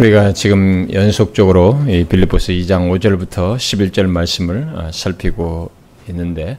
[0.00, 5.70] 우리가 지금 연속적으로 이 빌립보스 2장 5절부터 11절 말씀을 어, 살피고
[6.08, 6.56] 있는데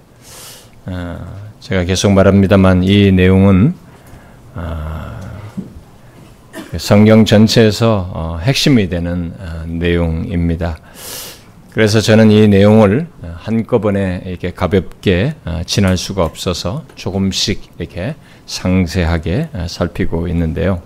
[0.86, 1.18] 어,
[1.60, 3.74] 제가 계속 말합니다만 이 내용은
[4.54, 5.20] 어,
[6.70, 9.34] 그 성경 전체에서 핵심이 되는
[9.66, 10.78] 내용입니다.
[11.72, 15.34] 그래서 저는 이 내용을 한꺼번에 이렇게 가볍게
[15.66, 18.14] 지날 수가 없어서 조금씩 이렇게
[18.46, 20.84] 상세하게 살피고 있는데요.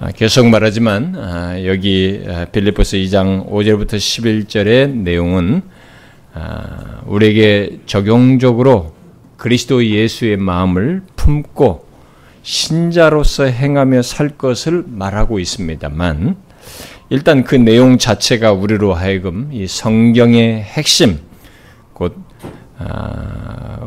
[0.00, 5.62] 아, 계속 말하지만 아, 여기 아, 빌립보스 2장 5절부터 11절의 내용은
[7.06, 8.94] 우리에게 적용적으로
[9.36, 11.84] 그리스도 예수의 마음을 품고
[12.42, 16.36] 신자로서 행하며 살 것을 말하고 있습니다만
[17.10, 21.18] 일단 그 내용 자체가 우리로 하여금 이 성경의 핵심
[21.92, 22.16] 곧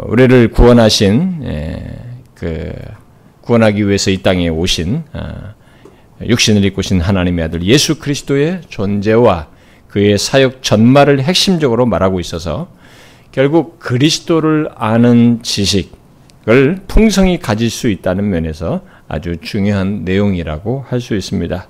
[0.08, 2.00] 우리를 구원하신 예,
[2.36, 2.74] 그
[3.40, 5.04] 구원하기 위해서 이 땅에 오신
[6.28, 9.48] 육신을 입고 신 하나님의 아들 예수 그리스도의 존재와
[9.88, 12.70] 그의 사역 전말을 핵심적으로 말하고 있어서
[13.32, 21.68] 결국 그리스도를 아는 지식을 풍성히 가질 수 있다는 면에서 아주 중요한 내용이라고 할 수 있습니다.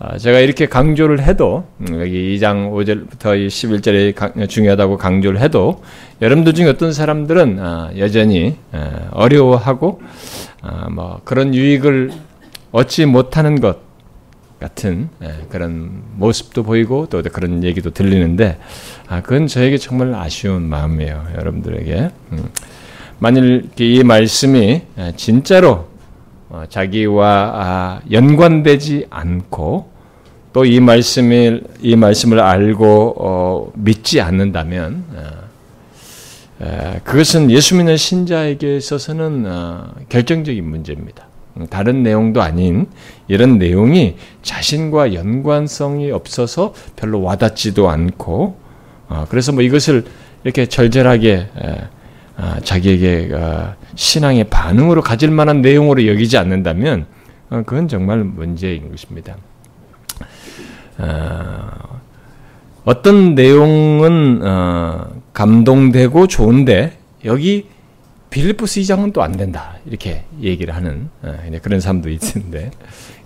[0.00, 5.82] 아, 제가 이렇게 강조를 해도 음, 여기 2장 5절부터 11절에 중요하다고 강조를 해도
[6.20, 8.56] 여러분들 중에 어떤 사람들은 아, 여전히
[9.12, 10.02] 어려워하고
[10.62, 12.10] 아, 뭐 그런 유익을
[12.74, 13.78] 얻지 못하는 것
[14.58, 18.58] 같은 예, 그런 모습도 보이고 또 그런 얘기도 들리는데
[19.06, 21.28] 아, 그건 저에게 정말 아쉬운 마음이에요.
[21.36, 22.10] 여러분들에게.
[22.32, 22.48] 음.
[23.20, 25.86] 만일 이 말씀이 예, 진짜로
[26.48, 29.92] 어, 자기와 아, 연관되지 않고
[30.52, 35.04] 또 이 말씀을 이 말씀을 알고 어, 믿지 않는다면
[36.58, 39.46] 어, 그것은 예수 믿는 신자에게 있어서는
[40.08, 41.28] 결정적인 문제입니다.
[41.70, 42.86] 다른 내용도 아닌
[43.28, 48.58] 이런 내용이 자신과 연관성이 없어서 별로 와닿지도 않고
[49.08, 50.04] 어, 그래서 뭐 이것을
[50.42, 51.48] 이렇게 절절하게
[52.36, 57.06] 아, 자기에게 어, 신앙의 반응으로 가질 만한 내용으로 여기지 않는다면
[57.50, 59.36] 어, 그건 정말 문제인 것입니다.
[62.84, 64.40] 어떤 내용은
[65.32, 67.66] 감동되고 좋은데 여기
[68.34, 69.76] 빌리포스 2장은 또 안 된다.
[69.86, 72.72] 이렇게 얘기를 하는 어, 그런 사람도 있는데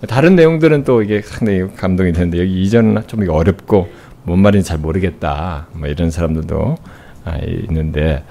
[0.07, 3.89] 다른 내용들은 또 이게 상당히 감동이 되는데 여기 2장은 좀 어렵고
[4.21, 5.65] 뭔 말인지 잘 모르겠다.
[5.73, 6.77] 뭐 이런 사람들도
[7.25, 8.23] 아, 있는데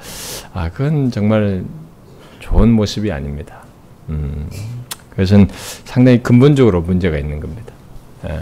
[0.55, 1.65] 아 그건 정말
[2.39, 3.65] 좋은 모습이 아닙니다.
[4.09, 4.49] 음,
[5.11, 5.49] 그것은
[5.85, 7.73] 상당히 근본적으로 문제가 있는 겁니다.
[8.29, 8.39] 예.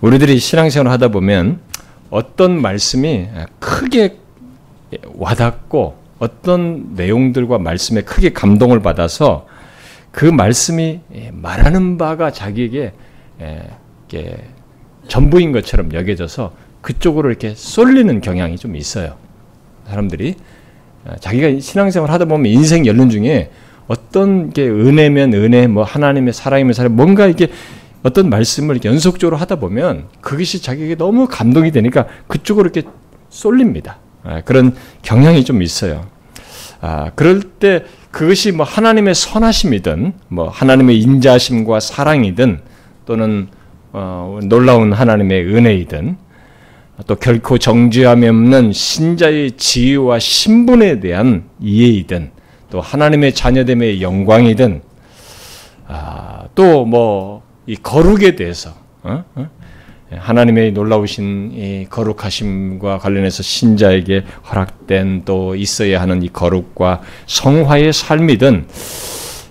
[0.00, 1.58] 우리들이 신앙생활을 하다 보면
[2.10, 3.26] 어떤 말씀이
[3.58, 4.16] 크게
[5.16, 9.46] 와닿고 어떤 내용들과 말씀에 크게 감동을 받아서
[10.10, 12.92] 그 말씀이 예, 말하는 바가 자기에게
[13.40, 14.36] 예,
[15.08, 19.16] 전부인 것처럼 여겨져서 그쪽으로 이렇게 쏠리는 경향이 좀 있어요.
[19.88, 20.36] 사람들이
[21.04, 23.50] 아, 자기가 신앙생활 하다 보면 인생 연륜 중에
[23.86, 27.48] 어떤 게 은혜면 은혜, 뭐 하나님의 사랑이면 사랑, 뭔가 이게
[28.02, 32.88] 어떤 말씀을 연속적으로 하다 보면 그것이 자기에게 너무 감동이 되니까 그쪽으로 이렇게
[33.28, 33.98] 쏠립니다.
[34.26, 36.06] 아, 그런 경향이 좀 있어요.
[36.80, 42.60] 아, 그럴 때 그것이 뭐 하나님의 선하심이든 뭐 하나님의 인자심과 사랑이든
[43.04, 43.48] 또는
[43.92, 46.16] 어, 놀라운 하나님의 은혜이든
[47.06, 52.30] 또 결코 정죄함이 없는 신자의 지위와 신분에 대한 이해이든
[52.70, 54.82] 또 하나님의 자녀됨의 영광이든
[55.88, 59.24] 아, 또뭐 이 거룩에 대해서 어?
[59.34, 59.50] 어?
[60.10, 68.66] 하나님의 놀라우신 이 거룩하심과 관련해서 신자에게 허락된 또 있어야 하는 이 거룩과 성화의 삶이든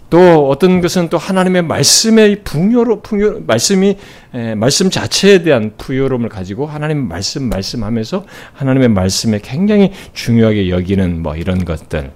[0.09, 3.97] 또 어떤 것은 또 하나님의 말씀의 풍요로 풍요 말씀이
[4.33, 11.35] 에, 말씀 자체에 대한 부요로움을 가지고 하나님 말씀 말씀하면서 하나님의 말씀에 굉장히 중요하게 여기는 뭐
[11.35, 12.11] 이런 것들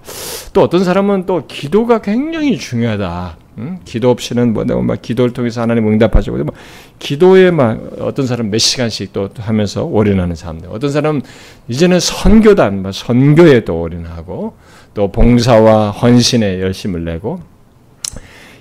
[0.53, 3.37] 또 어떤 사람은 또 기도가 굉장히 중요하다.
[3.59, 3.79] 응?
[3.83, 6.53] 기도 없이는 뭐 내가 막 기도를 통해서 하나님 응답하시고 뭐
[6.97, 11.21] 기도에 막 어떤 사람 몇 시간씩 또 하면서 올인하는 사람들 어떤 사람은
[11.67, 14.53] 이제는 선교단 뭐 선교에 또 올인하고
[14.93, 17.41] 또 봉사와 헌신에 열심을 내고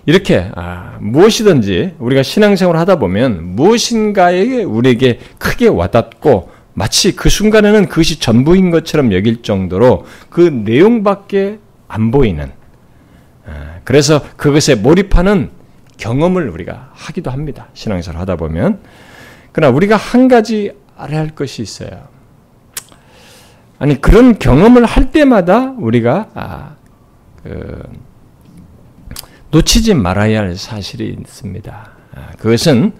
[0.06, 8.18] 이렇게 아, 무엇이든지 우리가 신앙생활을 하다 보면 무엇인가에 우리에게 크게 와닿고 마치 그 순간에는 그것이
[8.18, 11.58] 전부인 것처럼 여길 정도로 그 내용밖에
[11.88, 12.57] 안 보이는 아,
[13.84, 15.50] 그래서 그것에 몰입하는
[15.96, 17.68] 경험을 우리가 하기도 합니다.
[17.74, 18.80] 신앙생활 하다 보면.
[19.52, 22.08] 그러나 우리가 한 가지 알아야 할 것이 있어요.
[23.78, 26.76] 아니 그런 경험을 할 때마다 우리가 아,
[27.42, 27.82] 그,
[29.50, 31.90] 놓치지 말아야 할 사실이 있습니다.
[32.14, 32.92] 아, 그것은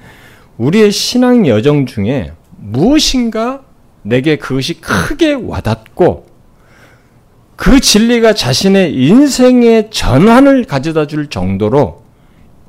[0.56, 3.62] 우리의 신앙 여정 중에 무엇인가
[4.02, 6.27] 내게 그것이 크게 와닿고
[7.58, 12.04] 그 진리가 자신의 인생의 전환을 가져다 줄 정도로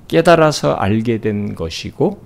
[0.08, 2.20] 깨달아서 알게 된 것이고,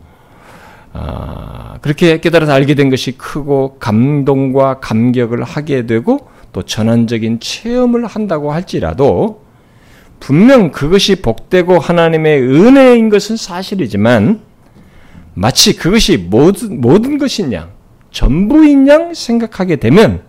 [0.93, 8.53] 아, 그렇게 깨달아서 알게 된 것이 크고 감동과 감격을 하게 되고 또 전환적인 체험을 한다고
[8.53, 9.43] 할지라도
[10.21, 14.39] 분명 그것이 복되고 하나님의 은혜인 것은 사실이지만
[15.33, 17.19] 마치 그것이 모든, 모든
[17.51, 17.71] 양,
[18.11, 20.21] 전부인 양 생각하게 되면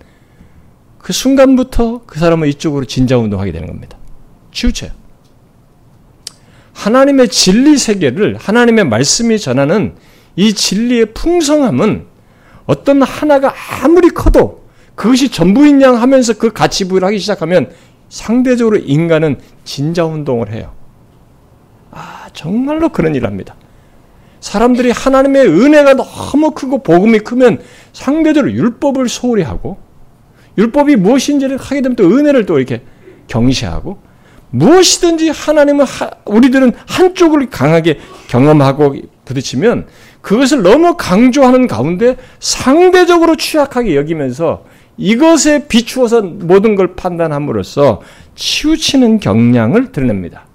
[1.04, 3.98] 그 순간부터 그 사람은 이쪽으로 진자 운동하게 되는 겁니다.
[4.52, 4.90] 치우쳐요.
[6.72, 9.96] 하나님의 진리 세계를 하나님의 말씀이 전하는
[10.34, 12.06] 이 진리의 풍성함은
[12.64, 13.52] 어떤 하나가
[13.82, 14.64] 아무리 커도
[14.94, 17.70] 그것이 전부인 양 하면서 그 가치 부여를 하기 시작하면
[18.08, 20.72] 상대적으로 인간은 진자 운동을 해요.
[21.90, 23.56] 아, 정말로 그런 일 합니다.
[24.40, 27.60] 사람들이 하나님의 은혜가 너무 크고 복음이 크면
[27.92, 29.83] 상대적으로 율법을 소홀히 하고
[30.56, 32.82] 율법이 무엇인지를 하게 되면 또 은혜를 또 이렇게
[33.26, 33.98] 경시하고
[34.50, 37.98] 무엇이든지 하나님은 하, 우리들은 한쪽을 강하게
[38.28, 39.86] 경험하고 부딪히면
[40.20, 44.64] 그것을 너무 강조하는 가운데 상대적으로 취약하게 여기면서
[44.96, 48.00] 이것에 비추어서 모든 걸 판단함으로써
[48.36, 50.46] 치우치는 경향을 드러냅니다.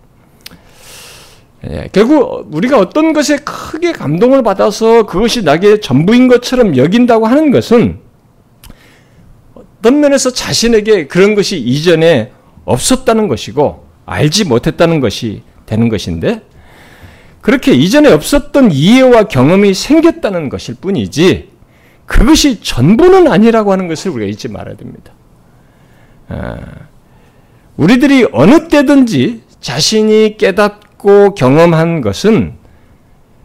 [1.70, 8.00] 예, 결국 우리가 어떤 것에 크게 감동을 받아서 그것이 나의 전부인 것처럼 여긴다고 하는 것은
[9.80, 12.32] 어떤 면에서 자신에게 그런 것이 이전에
[12.66, 16.42] 없었다는 것이고 알지 못했다는 것이 되는 것인데
[17.42, 21.50] 그렇게 이전에 없었던 이해와 경험이 생겼다는 것일 뿐이지
[22.06, 25.14] 그것이 전부는 아니라고 하는 것을 우리가 잊지 말아야 됩니다.
[26.28, 26.58] 아,
[27.78, 32.56] 우리들이 어느 때든지 자신이 깨닫고 경험한 것은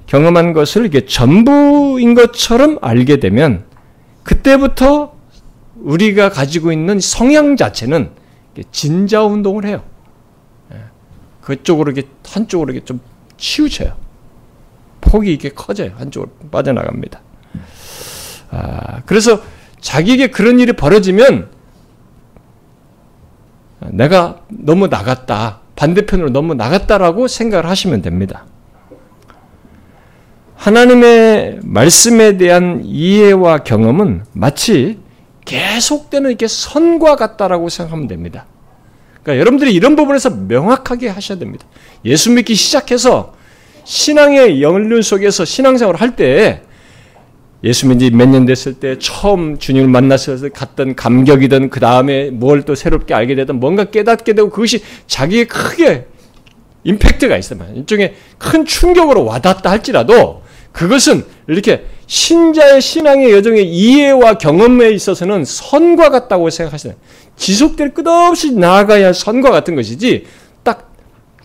[0.06, 3.64] 경험한 것을 이게 전부인 것처럼 알게 되면
[4.22, 5.13] 그때부터
[5.76, 8.10] 우리가 가지고 있는 성향 자체는
[8.70, 9.82] 진자 운동을 해요.
[10.72, 10.78] 예.
[11.40, 13.00] 그쪽으로 이렇게 한쪽으로 이렇게 좀
[13.36, 13.96] 치우쳐요.
[15.00, 15.92] 폭이 이렇게 커져요.
[15.96, 17.20] 한쪽으로 빠져나갑니다.
[18.50, 19.42] 아, 그래서
[19.80, 21.50] 자기에게 그런 일이 벌어지면
[23.90, 25.60] 내가 너무 나갔다.
[25.76, 28.46] 반대편으로 너무 나갔다라고 생각을 하시면 됩니다.
[30.54, 35.00] 하나님의 말씀에 대한 이해와 경험은 마치
[35.44, 38.46] 계속되는 이렇게 선과 같다라고 생각하면 됩니다.
[39.22, 41.66] 그러니까 여러분들이 이런 부분에서 명확하게 하셔야 됩니다.
[42.04, 43.34] 예수 믿기 시작해서
[43.84, 46.62] 신앙의 연륜 속에서 신앙생활을 할 때
[47.62, 52.62] 예수 믿지 몇 년 됐을 때 처음 주님을 만났을 때 갔던 감격이든 그 다음에 뭘
[52.64, 56.06] 또 새롭게 알게 되든 뭔가 깨닫게 되고 그것이 자기의 크게
[56.84, 57.60] 임팩트가 있어요.
[57.74, 60.42] 일종의 큰 충격으로 와닿다 할지라도
[60.74, 66.98] 그것은 이렇게 신자의 신앙의 여정의 이해와 경험에 있어서는 선과 같다고 생각하시나요?
[67.36, 70.26] 지속될 끝없이 나아가야 선과 같은 것이지
[70.64, 70.92] 딱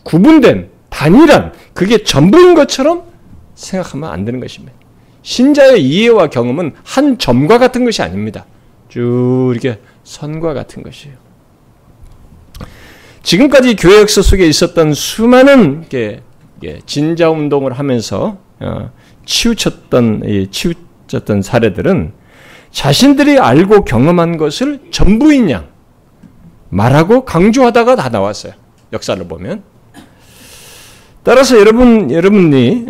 [0.02, 3.04] 구분된 단일한 그게 전부인 것처럼
[3.54, 4.74] 생각하면 안 되는 것입니다.
[5.22, 8.48] 신자의 이해와 경험은 한 점과 같은 것이 아닙니다.
[8.90, 11.16] 쭉 이렇게 선과 같은 것이에요.
[13.22, 15.86] 지금까지 교회 역사 속에 있었던 수많은
[16.88, 18.92] 진자 운동을 하면서 어,
[19.30, 22.14] 치우쳤던 치우쳤던 사례들은
[22.72, 25.68] 자신들이 알고 경험한 것을 전부인 양
[26.70, 28.54] 말하고 강조하다가 다 나왔어요.
[28.92, 29.62] 역사를 보면
[31.24, 32.88] 따라서 여러분 여러분이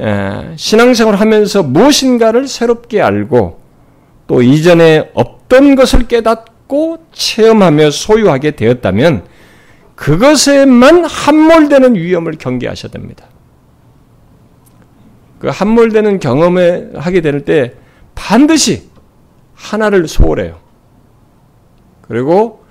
[0.55, 3.59] 신앙생활 하면서 무엇인가를 새롭게 알고
[4.27, 9.25] 또 이전에 없던 것을 깨닫고 체험하며 소유하게 되었다면
[9.95, 13.25] 그것에만 함몰되는 위험을 경계하셔야 됩니다.
[15.39, 17.73] 그 함몰되는 경험을 하게 될 때
[18.15, 18.89] 반드시
[19.55, 20.57] 하나를 소홀해요.
[22.01, 22.63] 그리고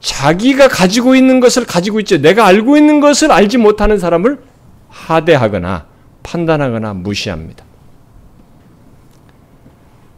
[0.00, 2.18] 자기가 가지고 있는 것을 가지고 있죠.
[2.20, 4.38] 내가 알고 있는 것을 알지 못하는 사람을
[4.88, 5.86] 하대하거나
[6.22, 7.64] 판단하거나 무시합니다.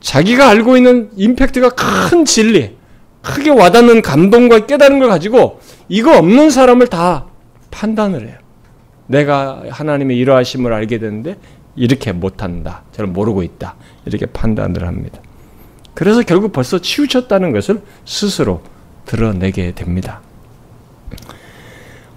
[0.00, 2.76] 자기가 알고 있는 임팩트가 큰 진리,
[3.22, 7.26] 크게 와닿는 감동과 깨달은 걸 가지고 이거 없는 사람을 다
[7.70, 8.36] 판단을 해요.
[9.06, 11.36] 내가 하나님의 이러하심을 알게 되는데
[11.80, 12.82] 이렇게 못한다.
[12.92, 13.74] 저를 모르고 있다.
[14.04, 15.18] 이렇게 판단을 합니다.
[15.94, 18.62] 그래서 결국 벌써 치우쳤다는 것을 스스로
[19.06, 20.20] 드러내게 됩니다.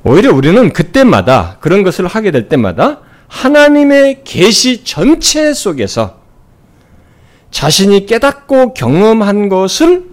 [0.04, 6.20] 오히려 우리는 그때마다 그런 것을 하게 될 때마다 하나님의 계시 전체 속에서
[7.50, 10.04] 자신이 깨닫고 경험한 것을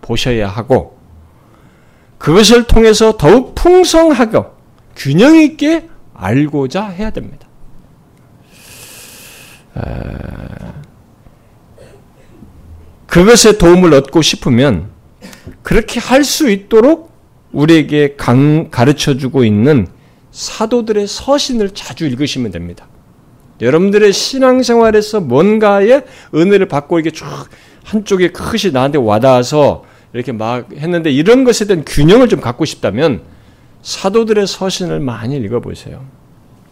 [0.00, 0.98] 보셔야 하고
[2.16, 4.46] 그것을 통해서 더욱 풍성하고
[4.96, 7.43] 균형 있게 알고자 해야 됩니다.
[13.06, 14.88] 그것에 도움을 얻고 싶으면
[15.62, 17.12] 그렇게 할 수 있도록
[17.52, 19.86] 우리에게 강, 가르쳐 주고 있는
[20.32, 22.88] 사도들의 서신을 자주 읽으시면 됩니다.
[23.60, 26.02] 여러분들의 신앙생활에서 뭔가의
[26.34, 27.26] 은혜를 받고 이게 쭉
[27.84, 33.22] 한쪽에 크시 나한테 와닿아서 이렇게 막 했는데 이런 것에 대한 균형을 좀 갖고 싶다면
[33.82, 36.04] 사도들의 서신을 많이 읽어보세요.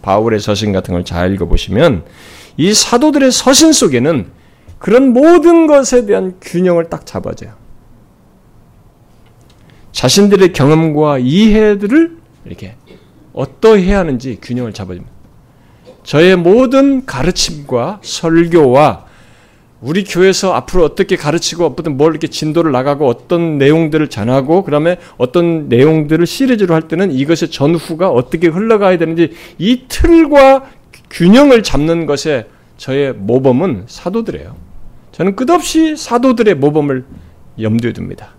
[0.03, 2.05] 바울의 서신 같은 걸 잘 읽어보시면
[2.57, 4.27] 이 사도들의 서신 속에는
[4.79, 7.53] 그런 모든 것에 대한 균형을 딱 잡아줘요.
[9.93, 12.77] 자신들의 경험과 이해들을 이렇게
[13.33, 15.13] 어떠해야 하는지 균형을 잡아줍니다.
[16.03, 19.07] 저의 모든 가르침과 설교와
[19.81, 25.69] 우리 교회에서 앞으로 어떻게 가르치고 어떤 뭘 이렇게 진도를 나가고 어떤 내용들을 전하고 그다음에 어떤
[25.69, 30.67] 내용들을 시리즈로 할 때는 이것의 전후가 어떻게 흘러가야 되는지 이 틀과
[31.13, 34.57] 균형을 잡는 것에 저의 모범은 사도들이에요.
[35.13, 37.05] 저는 끝없이 사도들의 모범을
[37.61, 38.35] 염두에 둡니다.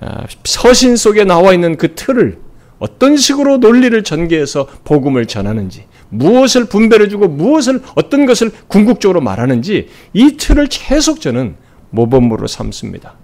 [0.00, 2.38] 아, 서신 속에 나와 있는 그 틀을
[2.78, 10.68] 어떤 식으로 논리를 전개해서 복음을 전하는지, 무엇을 분별해주고 무엇을 어떤 것을 궁극적으로 말하는지 이 틀을
[10.70, 11.56] 계속 저는
[11.90, 13.14] 모범으로 삼습니다.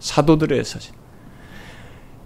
[0.00, 0.92] 사도들의 서신.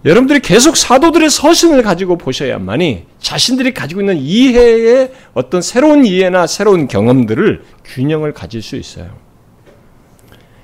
[0.03, 7.63] 여러분들이 계속 사도들의 서신을 가지고 보셔야만이 자신들이 가지고 있는 이해의 어떤 새로운 이해나 새로운 경험들을
[7.85, 9.11] 균형을 가질 수 있어요.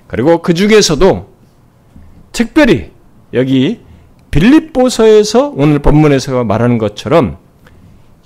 [0.08, 1.30] 그리고 그 중에서도
[2.32, 2.92] 특별히
[3.34, 3.80] 여기
[4.32, 7.38] 빌립보서에서 오늘 본문에서 말하는 것처럼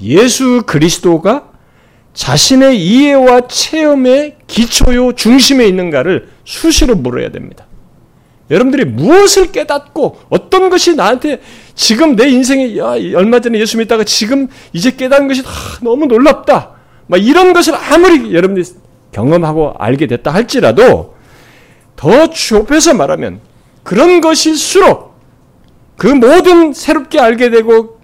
[0.02, 1.52] 예수 그리스도가
[2.14, 7.66] 자신의 이해와 체험의 기초요 중심에 있는가를 수시로 물어야 됩니다.
[8.52, 11.42] 여러분들이 무엇을 깨닫고 어떤 것이 나한테
[11.74, 16.72] 지금 내 인생에 야, 얼마 전에 예수 믿다가 지금 이제 깨닫는 것이 아, 너무 놀랍다.
[17.08, 18.66] 막 이런 것을 아무리 여러분들이
[19.14, 21.16] 경험하고 알게 됐다 할지라도
[21.96, 23.40] 더 좁혀서 말하면
[23.84, 25.16] 그런 것일수록
[25.98, 28.00] 그 모든 새롭게 알게 되고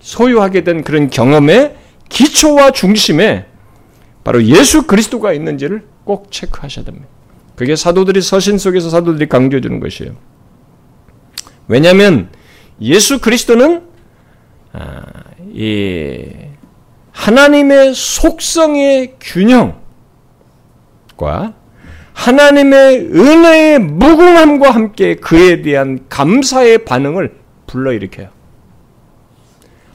[0.00, 1.74] 소유하게 된 그런 경험의
[2.08, 3.46] 기초와 중심에
[4.22, 7.08] 바로 예수 그리스도가 있는지를 꼭 체크하셔야 됩니다.
[7.58, 10.12] 그게 사도들이 서신 속에서 사도들이 강조해 주는 것이에요.
[11.66, 12.28] 왜냐하면
[12.80, 13.82] 예수 그리스도는
[14.72, 15.02] 아,
[15.52, 16.24] 이
[17.10, 19.74] 하나님의 속성의 균형과
[22.12, 27.34] 하나님의 은혜의 무궁함과 함께 그에 대한 감사의 반응을
[27.66, 28.28] 불러일으켜요.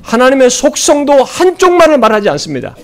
[0.02, 2.76] 하나님의 속성도 한쪽만을 말하지 않습니다.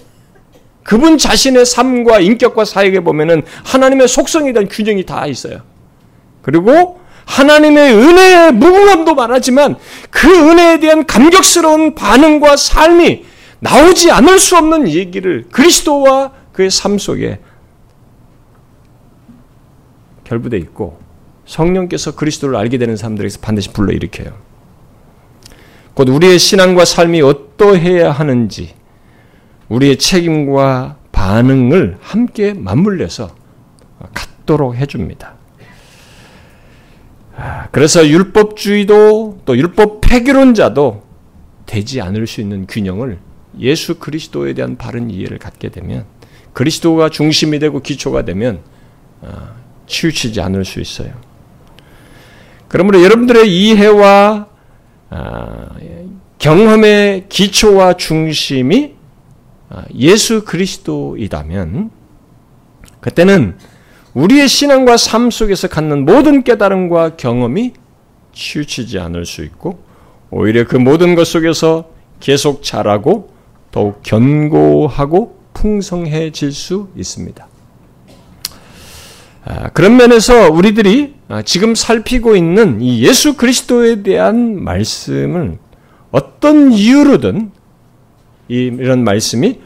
[0.83, 5.61] 그분 자신의 삶과 인격과 사역에 보면은 하나님의 속성에 대한 균형이 다 있어요.
[6.41, 9.75] 그리고 하나님의 은혜의 무궁함도 말하지만
[10.09, 13.25] 그 은혜에 대한 감격스러운 반응과 삶이
[13.59, 17.39] 나오지 않을 수 없는 얘기를 그리스도와 그의 삶 속에
[20.23, 20.99] 결부되어 있고
[21.45, 24.33] 성령께서 그리스도를 알게 되는 사람들에게서 반드시 불러일으켜요.
[25.93, 28.73] 곧 우리의 신앙과 삶이 어떠해야 하는지
[29.69, 33.35] 우리의 책임과 반응을 함께 맞물려서
[34.13, 35.35] 갖도록 해줍니다.
[37.35, 41.03] 아, 그래서 율법주의도 또 율법 폐기론자도
[41.65, 43.19] 되지 않을 수 있는 균형을
[43.59, 46.05] 예수 그리스도에 대한 바른 이해를 갖게 되면
[46.53, 48.61] 그리스도가 중심이 되고 기초가 되면
[49.21, 49.53] 아,
[49.87, 51.13] 치우치지 않을 수 있어요.
[52.67, 54.47] 그러므로 여러분들의 이해와
[55.11, 55.69] 아,
[56.39, 58.98] 경험의 기초와 중심이 아,
[59.95, 61.91] 예수 그리스도이다면
[62.99, 63.55] 그때는
[64.13, 67.73] 우리의 신앙과 삶 속에서 갖는 모든 깨달음과 경험이
[68.33, 69.79] 치우치지 않을 수 있고
[70.31, 73.31] 오히려 그 모든 것 속에서 계속 자라고
[73.71, 77.47] 더욱 견고하고 풍성해질 수 있습니다.
[79.45, 85.57] 아, 그런 면에서 우리들이 아, 지금 살피고 있는 이 예수 그리스도에 대한 말씀을
[86.11, 87.51] 어떤 이유로든
[88.49, 89.61] 이런 말씀이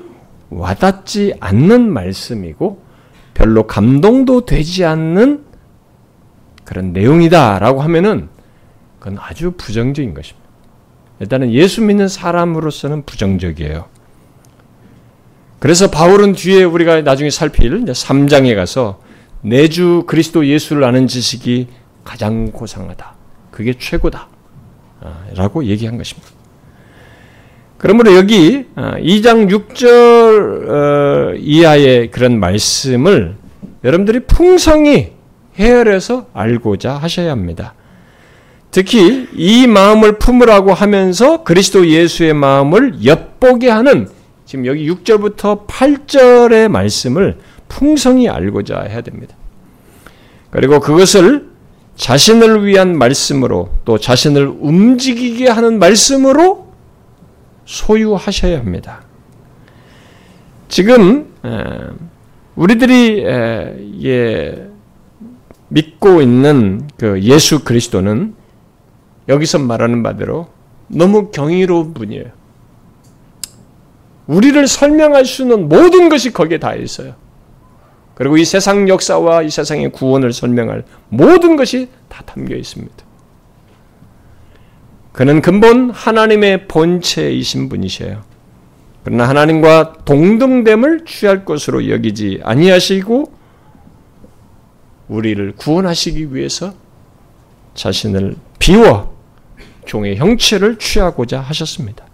[0.49, 2.83] 와닿지 않는 말씀이고
[3.33, 5.45] 별로 감동도 되지 않는
[6.63, 8.29] 그런 내용이다라고 하면은
[8.99, 10.43] 그건 아주 부정적인 것입니다.
[11.19, 13.85] 일단은 예수 믿는 사람으로서는 부정적이에요.
[15.59, 18.99] 그래서 바울은 뒤에 우리가 나중에 살필 3장에 가서
[19.41, 21.67] 내주 그리스도 예수를 아는 지식이
[22.03, 23.15] 가장 고상하다.
[23.49, 24.27] 그게 최고다.
[25.01, 26.32] 아, 라고 얘기한 것입니다.
[27.83, 33.35] 그러므로 여기 2장 아, 6절 어, 이하의 그런 말씀을
[33.83, 35.11] 여러분들이 풍성히
[35.59, 37.73] 헤아려서 알고자 하셔야 합니다.
[38.71, 44.07] 특히 이 마음을 품으라고 하면서 그리스도 예수의 마음을 엿보게 하는
[44.45, 47.35] 지금 여기 6절부터 8절의 말씀을
[47.67, 49.35] 풍성히 알고자 해야 됩니다.
[50.51, 51.49] 그리고 그것을
[51.97, 56.62] 자신을 위한 말씀으로 또 자신을 움직이게 하는 말씀으로
[57.65, 59.03] 소유하셔야 합니다.
[60.67, 61.33] 지금
[62.55, 63.23] 우리들이
[64.03, 64.69] 예,
[65.69, 68.35] 믿고 있는 그 예수 그리스도는
[69.27, 70.47] 여기서 말하는 바대로
[70.87, 72.25] 너무 경이로운 분이에요.
[74.27, 77.15] 우리를 설명할 수 있는 모든 것이 거기에 다 있어요.
[78.15, 83.02] 그리고 이 세상 역사와 이 세상의 구원을 설명할 모든 것이 다 담겨 있습니다.
[85.13, 88.23] 그는 근본 하나님의 본체이신 분이셔요.
[89.03, 93.31] 그러나 하나님과 동등됨을 취할 것으로 여기지 아니하시고
[95.09, 96.73] 우리를 구원하시기 위해서
[97.75, 99.15] 자신을 비워
[99.85, 102.05] 종의 형체를 취하고자 하셨습니다.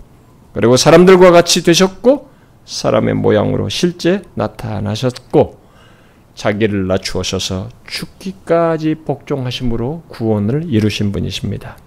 [0.51, 2.29] 그리고 사람들과 같이 되셨고
[2.65, 5.57] 사람의 모양으로 실제 나타나셨고
[6.35, 11.77] 자기를 낮추어서 죽기까지 복종하심으로 구원을 이루신 분이십니다.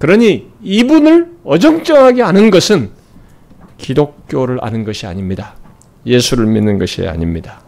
[0.00, 2.90] 그러니 이분을 어정쩡하게 아는 것은
[3.76, 5.54] 기독교를 아는 것이 아닙니다.
[6.06, 7.60] 예수를 믿는 것이 아닙니다.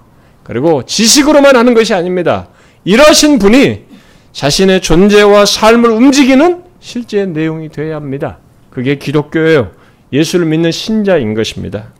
[0.42, 2.48] 그리고 지식으로만 하는 것이 아닙니다.
[2.84, 3.84] 이러신 분이
[4.32, 8.38] 자신의 존재와 삶을 움직이는 실제 내용이 되어야 합니다.
[8.70, 9.72] 그게 기독교예요.
[10.10, 11.92] 예수를 믿는 신자인 것입니다.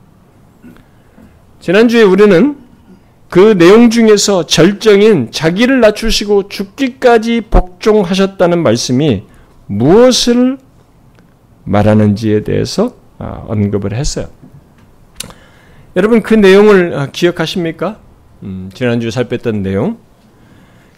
[1.61, 2.57] 지난주에 우리는
[3.29, 9.25] 그 내용 중에서 절정인 자기를 낮추시고 죽기까지 복종하셨다는 말씀이
[9.67, 10.59] 무엇을
[11.65, 14.27] 말하는지에 대해서 아, 언급을 했어요.
[15.95, 17.99] 여러분 그 내용을 아, 기억하십니까?
[18.43, 19.99] 음, 지난주 살폈던 내용.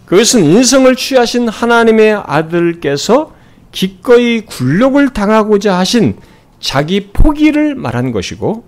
[0.07, 3.35] 그것은 인성을 취하신 하나님의 아들께서
[3.73, 6.17] 기꺼이 굴욕을 당하고자 하신
[6.61, 8.65] 자기 포기를 말한 것이고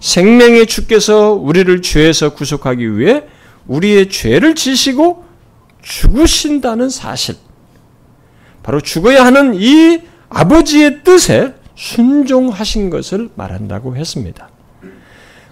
[0.00, 3.24] 생명의 주께서 우리를 죄에서 구속하기 위해
[3.66, 5.24] 우리의 죄를 지시고
[5.82, 7.36] 죽으신다는 사실.
[8.70, 14.48] 바로 죽어야 하는 이 아버지의 뜻에 순종하신 것을 말한다고 했습니다.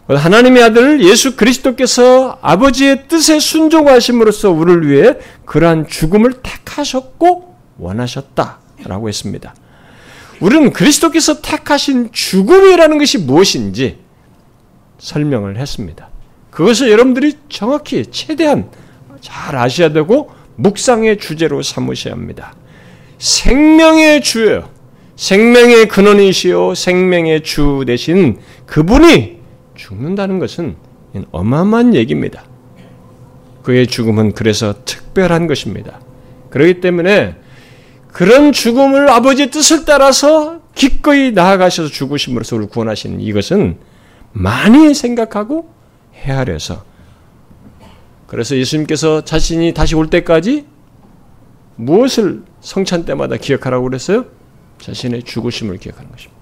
[0.06, 9.52] 하나님의 아들 예수 그리스도께서 아버지의 뜻에 순종하심으로써 우리를 위해 그러한 죽음을 택하셨고 원하셨다라고 했습니다.
[10.38, 13.98] 우리는 그리스도께서 택하신 죽음이라는 것이 무엇인지
[14.98, 16.08] 설명을 했습니다.
[16.52, 18.70] 그것을 여러분들이 정확히 최대한
[19.20, 22.54] 잘 아셔야 되고 묵상의 주제로 삼으셔야 합니다.
[23.18, 24.70] 생명의 주예요.
[25.16, 29.38] 생명의 근원이시요 생명의 주 대신 그분이
[29.74, 30.76] 죽는다는 것은
[31.32, 32.44] 어마어마한 얘기입니다.
[33.62, 36.00] 그의 죽음은 그래서 특별한 것입니다.
[36.50, 37.34] 그렇기 때문에
[38.12, 43.78] 그런 죽음을 아버지의 뜻을 따라서 기꺼이 나아가셔서 죽으심으로써 우리를 구원하시는 이것은
[44.32, 45.68] 많이 생각하고
[46.14, 46.84] 헤아려서
[48.26, 50.66] 그래서 예수님께서 자신이 다시 올 때까지
[51.76, 54.26] 무엇을 성찬 때마다 기억하라고 그랬어요?
[54.78, 56.38] 자신의 죽으심을 기억하는 것입니다.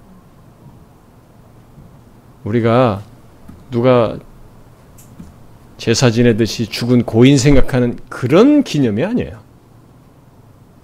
[2.43, 3.03] 우리가
[3.71, 4.17] 누가
[5.77, 9.39] 제사 지내듯이 죽은 고인 생각하는 그런 기념이 아니에요.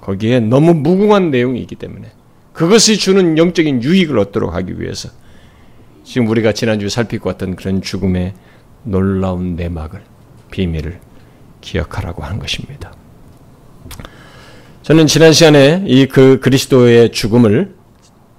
[0.01, 2.11] 거기에 너무 무궁한 내용이 있기 때문에
[2.51, 5.09] 그것이 주는 영적인 유익을 얻도록 하기 위해서
[6.03, 8.33] 지금 우리가 지난주에 살피고 왔던 그런 죽음의
[8.83, 10.01] 놀라운 내막을
[10.51, 10.99] 비밀을
[11.61, 12.93] 기억하라고 하는 것입니다.
[14.83, 17.73] 저는 지난 시간에 이 그 그리스도의 죽음을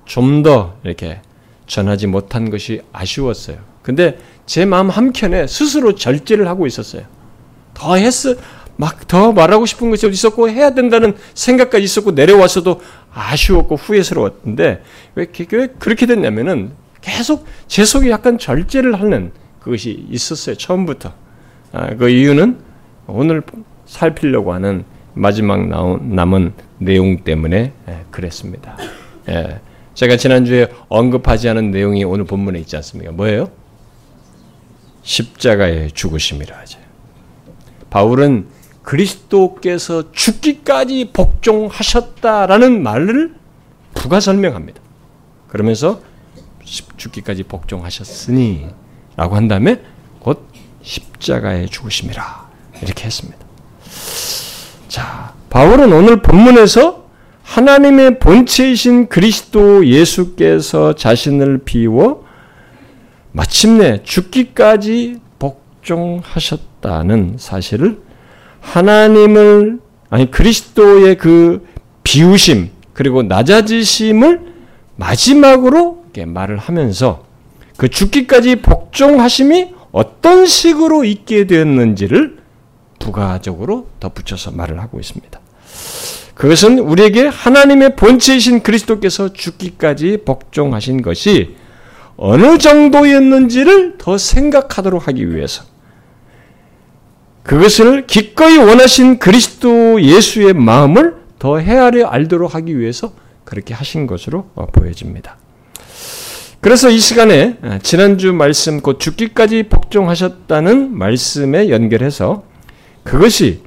[0.04, 1.20] 좀 더 이렇게
[1.66, 3.56] 전하지 못한 것이 아쉬웠어요.
[3.82, 7.04] 근데 제 마음 한켠에 스스로 절제를 하고 있었어요.
[7.72, 8.34] 더 했어,
[8.76, 12.82] 막 더 말하고 싶은 것이 있었고 해야 된다는 생각까지 있었고 내려와서도
[13.14, 14.82] 아쉬웠고 후회스러웠는데
[15.14, 20.56] 왜, 왜 그렇게 됐냐면은 계속 제 속에 약간 절제를 하는 그것이 있었어요.
[20.56, 21.14] 처음부터.
[21.72, 22.58] 아, 그 이유는
[23.06, 23.42] 오늘
[23.86, 28.76] 살피려고 하는 마지막 나온, 남은 내용 때문에 예, 그랬습니다.
[29.28, 29.60] 예,
[29.94, 33.12] 제가 지난주에 언급하지 않은 내용이 오늘 본문에 있지 않습니까?
[33.12, 33.50] 뭐예요?
[35.02, 36.78] 십자가의 죽으심이라 하죠.
[37.90, 38.48] 바울은
[38.82, 43.34] 그리스도께서 죽기까지 복종하셨다라는 말을
[43.94, 44.80] 부가 설명합니다.
[45.48, 46.00] 그러면서
[46.96, 48.66] 죽기까지 복종하셨으니
[49.16, 49.80] 라고 한 다음에
[50.18, 50.48] 곧
[50.82, 52.50] 십자가의 죽으심이라
[52.82, 53.43] 이렇게 했습니다.
[54.94, 57.08] 자, 바울은 오늘 본문에서
[57.42, 62.24] 하나님의 본체이신 그리스도 예수께서 자신을 비워
[63.32, 68.02] 마침내 죽기까지 복종하셨다는 사실을
[68.60, 69.80] 하나님을
[70.10, 71.66] 아니 그리스도의 그
[72.04, 74.42] 비우심 그리고 낮아지심을
[74.94, 77.24] 마지막으로 말을 하면서
[77.76, 82.43] 그 죽기까지 복종하심이 어떤 식으로 있게 되었는지를
[83.04, 85.38] 부가적으로 덧붙여서 말을 하고 있습니다.
[86.34, 91.56] 그것은 우리에게 하나님의 본체이신 그리스도께서 죽기까지 복종하신 것이
[92.16, 95.64] 어느 정도였는지를 더 생각하도록 하기 위해서
[97.42, 103.12] 그것을 기꺼이 원하신 그리스도 예수의 마음을 더 헤아려 알도록 하기 위해서
[103.44, 105.36] 그렇게 하신 것으로 보여집니다.
[106.60, 112.53] 그래서 이 시간에 지난주 말씀 곧 죽기까지 복종하셨다는 말씀에 연결해서
[113.04, 113.62] 그것이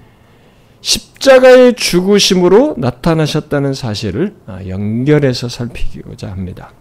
[0.81, 4.35] 십자가의 죽으심으로 나타나셨다는 사실을
[4.67, 6.71] 연결해서 살피고자 합니다.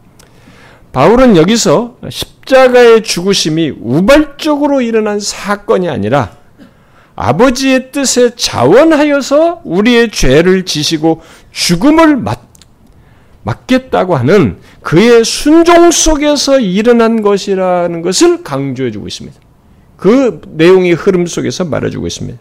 [0.92, 6.36] 바울은 여기서 십자가의 죽으심이 우발적으로 일어난 사건이 아니라
[7.14, 12.40] 아버지의 뜻에 자원하여서 우리의 죄를 지시고 죽음을 맞,
[13.42, 19.40] 맞겠다고 하는 그의 순종 속에서 일어난 것이라는 것을 강조해주고 있습니다.
[19.96, 22.38] 그 내용의 흐름 속에서 말해주고 있습니다.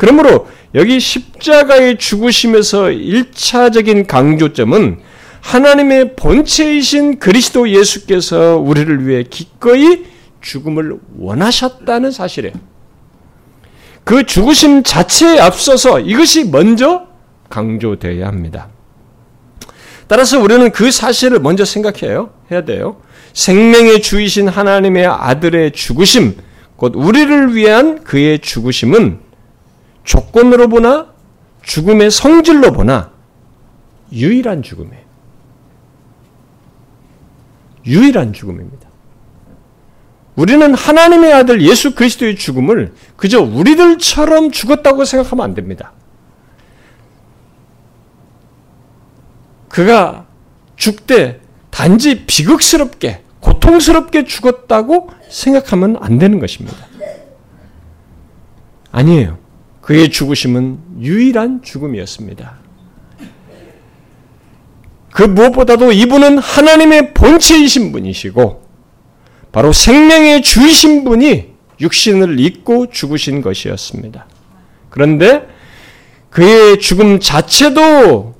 [0.00, 4.98] 그러므로 여기 십자가의 죽으심에서 1차적인 강조점은
[5.42, 10.06] 하나님의 본체이신 그리스도 예수께서 우리를 위해 기꺼이
[10.40, 12.54] 죽음을 원하셨다는 사실이에요.
[14.02, 17.06] 그 죽으심 자체에 앞서서 이것이 먼저
[17.50, 18.68] 강조되어야 합니다.
[20.06, 22.30] 따라서 우리는 그 사실을 먼저 생각해요.
[22.50, 23.02] 해야 돼요.
[23.34, 26.38] 생명의 주이신 하나님의 아들의 죽으심,
[26.76, 29.28] 곧 우리를 위한 그의 죽으심은
[30.04, 31.12] 조건으로 보나
[31.62, 33.10] 죽음의 성질로 보나
[34.12, 35.04] 유일한 죽음이에요.
[37.86, 38.88] 유일한 죽음입니다.
[40.36, 45.92] 우리는 하나님의 아들 예수 그리스도의 죽음을 그저 우리들처럼 죽었다고 생각하면 안 됩니다.
[49.68, 50.26] 그가
[50.76, 56.76] 죽되 단지 비극스럽게 고통스럽게 죽었다고 생각하면 안 되는 것입니다.
[58.92, 59.39] 아니에요.
[59.90, 62.58] 그의 죽으심은 유일한 죽음이었습니다.
[65.12, 68.68] 그 무엇보다도 이분은 하나님의 본체이신 분이시고
[69.50, 71.48] 바로 생명의 주이신 분이
[71.80, 74.26] 육신을 입고 죽으신 것이었습니다.
[74.90, 75.48] 그런데
[76.30, 78.36] 그의 죽음 자체도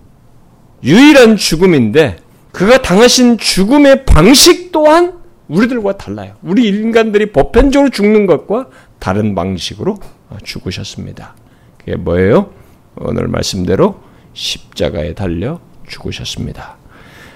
[0.85, 2.19] 유일한 죽음인데
[2.53, 6.37] 그가 당하신 죽음의 방식 또한 우리들과 달라요.
[6.43, 8.69] 우리 인간들이 보편적으로 죽는 것과
[9.01, 9.97] 다른 방식으로
[10.45, 11.40] 죽으셨습니다.
[11.81, 12.53] 그게 뭐예요?
[12.97, 14.01] 오늘 말씀대로
[14.35, 16.77] 십자가에 달려 죽으셨습니다.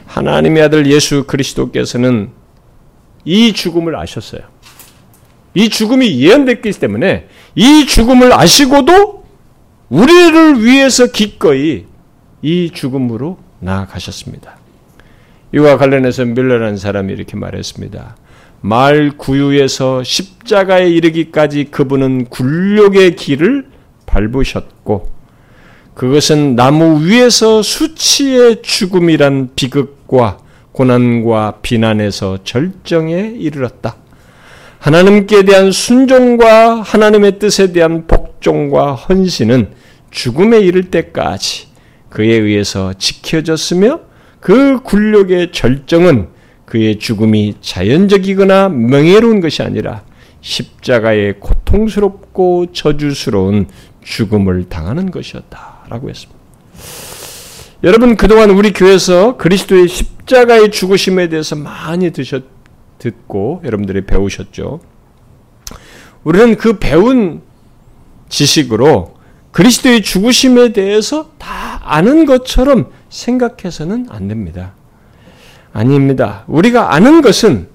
[0.07, 2.30] 하나님의 아들 예수 그리스도께서는
[3.24, 4.42] 이 죽음을 아셨어요.
[5.54, 9.24] 이 죽음이 예언됐기 때문에 이 죽음을 아시고도
[9.88, 11.87] 우리를 위해서 기꺼이
[12.42, 14.59] 이 죽음으로 나아가셨습니다.
[15.54, 18.16] 이와 관련해서 밀러라는 사람이 이렇게 말했습니다.
[18.61, 23.73] 말 구유에서 십자가에 이르기까지 그분은 굴욕의 길을
[24.14, 25.11] 밟으셨고
[25.94, 30.38] 그것은 나무 위에서 수치의 죽음이란 비극과
[30.72, 33.96] 고난과 비난에서 절정에 이르렀다.
[34.81, 39.70] 하나님께 대한 순종과 하나님의 뜻에 대한 복종과 헌신은
[40.11, 41.68] 죽음에 이를 때까지
[42.11, 44.00] 그에 의해서 지켜졌으며
[44.40, 46.29] 그 굴욕의 절정은
[46.66, 50.03] 그의 죽음이 자연적이거나 명예로운 것이 아니라
[50.40, 53.66] 십자가의 고통스럽고 저주스러운
[54.05, 56.45] 죽음을 당하는 것이었다라고 했습니다.
[57.83, 62.45] 여러분 그동안 우리 교회에서 그리스도의 십자가의 죽으심에 대해서 많이 드셨,
[62.99, 64.81] 듣고 여러분들이 배우셨죠.
[66.23, 67.43] 우리는 그 배운
[68.29, 69.14] 지식으로
[69.53, 74.75] 그리스도의 죽으심에 대해서 다 아는 것처럼 생각해서는 안 됩니다.
[75.73, 76.45] 아닙니다.
[76.47, 77.69] 우리가 아는 것은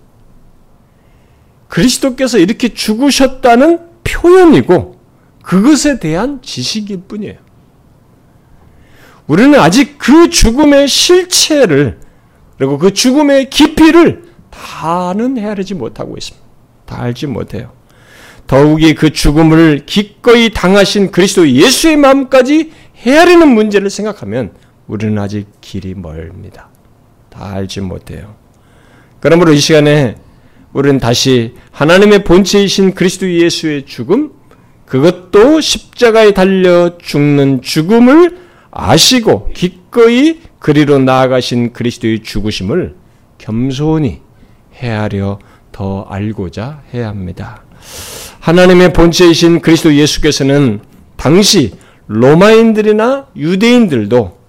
[1.67, 4.98] 그리스도께서 이렇게 죽으셨다는 표현이고
[5.49, 7.37] 그것에 대한 지식일 뿐이에요.
[9.25, 11.99] 우리는 아직 그 죽음의 실체를
[12.59, 16.47] 그리고 그 죽음의 깊이를 다는 헤아리지 못하고 있습니다.
[16.85, 17.71] 다 알지 못해요.
[18.45, 24.51] 더욱이 그 죽음을 기꺼이 당하신 그리스도 예수의 마음까지 헤아리는 문제를 생각하면
[24.85, 26.69] 우리는 아직 길이 멀습니다.
[27.31, 28.35] 다 알지 못해요.
[29.19, 30.15] 그러므로 이 시간에
[30.73, 34.37] 우리는 다시 하나님의 본체이신 그리스도 예수의 죽음,
[34.89, 38.39] 그것도 십자가에 달려 죽는 죽음을
[38.71, 42.95] 아시고 기꺼이 그리로 나아가신 그리스도의 죽으심을
[43.37, 44.21] 겸손히
[44.73, 45.37] 헤아려
[45.71, 47.61] 더 알고자 해야 합니다.
[48.39, 50.79] 하나님의 본체이신 그리스도 예수께서는
[51.17, 51.73] 당시
[52.07, 54.39] 로마인들이나 유대인들도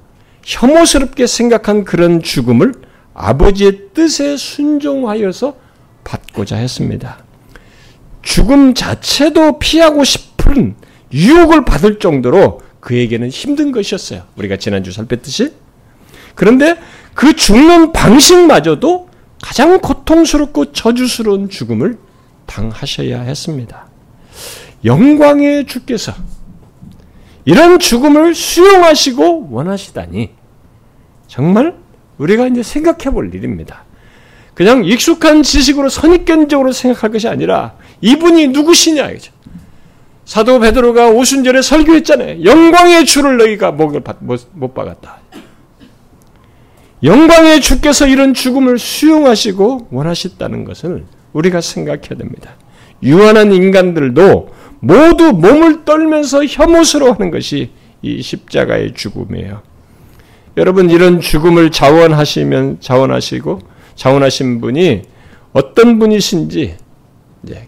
[0.42, 2.72] 혐오스럽게 생각한 그런 죽음을
[3.12, 5.55] 아버지의 뜻에 순종하여서
[6.03, 7.24] 받고자 했습니다.
[8.22, 10.74] 죽음 자체도 피하고 싶 은
[11.12, 14.22] 유혹을 받을 정도로 그에게는 힘든 것이었어요.
[14.37, 15.53] 우리가 지난주 살폈듯이.
[16.35, 16.76] 그런데
[17.14, 19.09] 그 죽는 방식마저도
[19.42, 21.98] 가장 고통스럽고 저주스러운 죽음을
[22.46, 23.87] 당하셔야 했습니다.
[24.85, 26.12] 영광의 주께서
[27.44, 30.31] 이런 죽음을 수용하시고 원하시다니
[31.26, 31.76] 정말
[32.18, 33.85] 우리가 이제 생각해 볼 일입니다.
[34.55, 39.33] 그냥 익숙한 지식으로 선입견적으로 생각할 것이 아니라 이분이 누구시냐 이죠.
[40.24, 42.44] 사도 베드로가 오순절에 설교했잖아요.
[42.44, 44.02] 영광의 주를 너희가 목을
[44.52, 45.18] 못 박았다.
[47.02, 52.54] 영광의 주께서 이런 죽음을 수용하시고 원하셨다는 것을 우리가 생각해야 됩니다.
[53.02, 57.70] 유한한 인간들도 모두 몸을 떨면서 혐오스러워하는 것이
[58.02, 59.62] 이 십자가의 죽음이에요.
[60.56, 63.61] 여러분 이런 죽음을 자원하시면 자원하시고
[63.94, 65.02] 자원하신 분이
[65.52, 66.76] 어떤 분이신지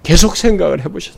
[0.03, 1.15] 계속 생각을 해보셨.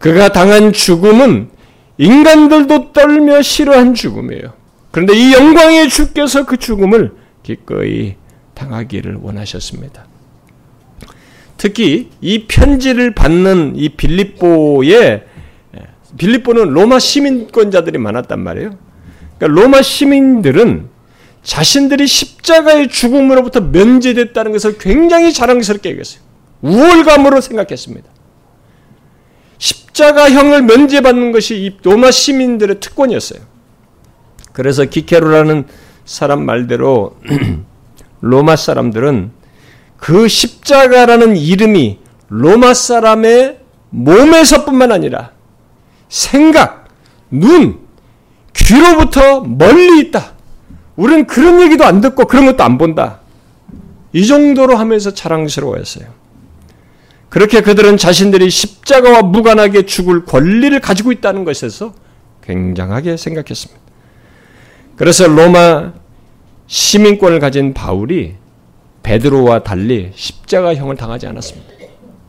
[0.00, 1.50] 그가 당한 죽음은
[1.98, 4.54] 인간들도 떨며 싫어한 죽음이에요.
[4.90, 8.16] 그런데 이 영광의 주께서 그 죽음을 기꺼이
[8.54, 10.06] 당하기를 원하셨습니다.
[11.56, 15.24] 특히 이 편지를 받는 이 빌립보에
[16.16, 18.76] 빌립보는 로마 시민권자들이 많았단 말이에요.
[19.38, 20.88] 그러니까 로마 시민들은
[21.42, 26.22] 자신들이 십자가의 죽음으로부터 면제됐다는 것을 굉장히 자랑스럽게 여겼어요.
[26.62, 28.08] 우월감으로 생각했습니다.
[29.90, 33.40] 십자가형을 면제받는 것이 이 로마 시민들의 특권이었어요.
[34.52, 35.66] 그래서 기케로라는
[36.04, 37.16] 사람 말대로
[38.20, 39.32] 로마 사람들은
[39.96, 41.98] 그 십자가라는 이름이
[42.28, 43.58] 로마 사람의
[43.90, 45.32] 몸에서뿐만 아니라
[46.08, 46.88] 생각,
[47.30, 47.80] 눈,
[48.54, 50.32] 귀로부터 멀리 있다.
[50.96, 53.20] 우리는 그런 얘기도 안 듣고 그런 것도 안 본다.
[54.12, 56.19] 이 정도로 하면서 자랑스러워했어요.
[57.30, 61.94] 그렇게 그들은 자신들이 십자가와 무관하게 죽을 권리를 가지고 있다는 것에서
[62.42, 63.80] 굉장하게 생각했습니다.
[64.96, 65.92] 그래서 로마
[66.66, 68.34] 시민권을 가진 바울이
[69.02, 71.72] 베드로와 달리 십자가형을 당하지 않았습니다.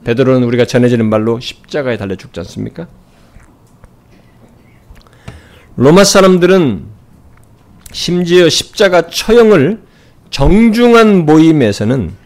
[0.03, 2.87] 베드로는 우리가 전해지는 말로 십자가에 달려 죽지 않습니까?
[5.75, 6.85] 로마 사람들은
[7.91, 9.81] 심지어 십자가 처형을
[10.29, 12.20] 정중한 모임에서는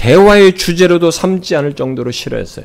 [0.00, 2.64] 대화의 주제로도 삼지 않을 정도로 싫어했어요.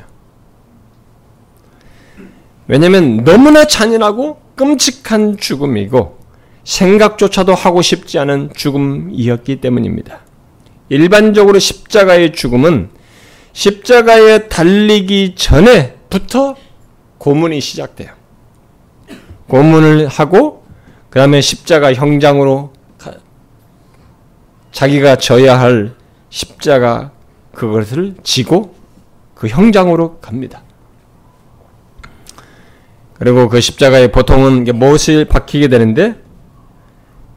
[2.66, 6.18] 왜냐하면 너무나 잔인하고 끔찍한 죽음이고
[6.64, 10.20] 생각조차도 하고 싶지 않은 죽음이었기 때문입니다.
[10.88, 12.88] 일반적으로 십자가의 죽음은
[13.52, 16.56] 십자가에 달리기 전에부터
[17.18, 18.12] 고문이 시작돼요.
[19.48, 20.64] 고문을 하고
[21.10, 22.72] 그 다음에 십자가 형장으로
[24.72, 25.94] 자기가 져야 할
[26.30, 27.12] 십자가
[27.56, 28.74] 그것을 지고
[29.34, 30.62] 그 형장으로 갑니다.
[33.14, 36.20] 그리고 그 십자가에 보통은 못을 박히게 되는데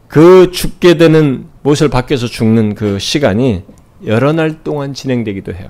[0.09, 3.63] 그 죽게 되는 못을 밖에서 죽는 그 시간이
[4.05, 5.69] 여러 날 동안 진행되기도 해요.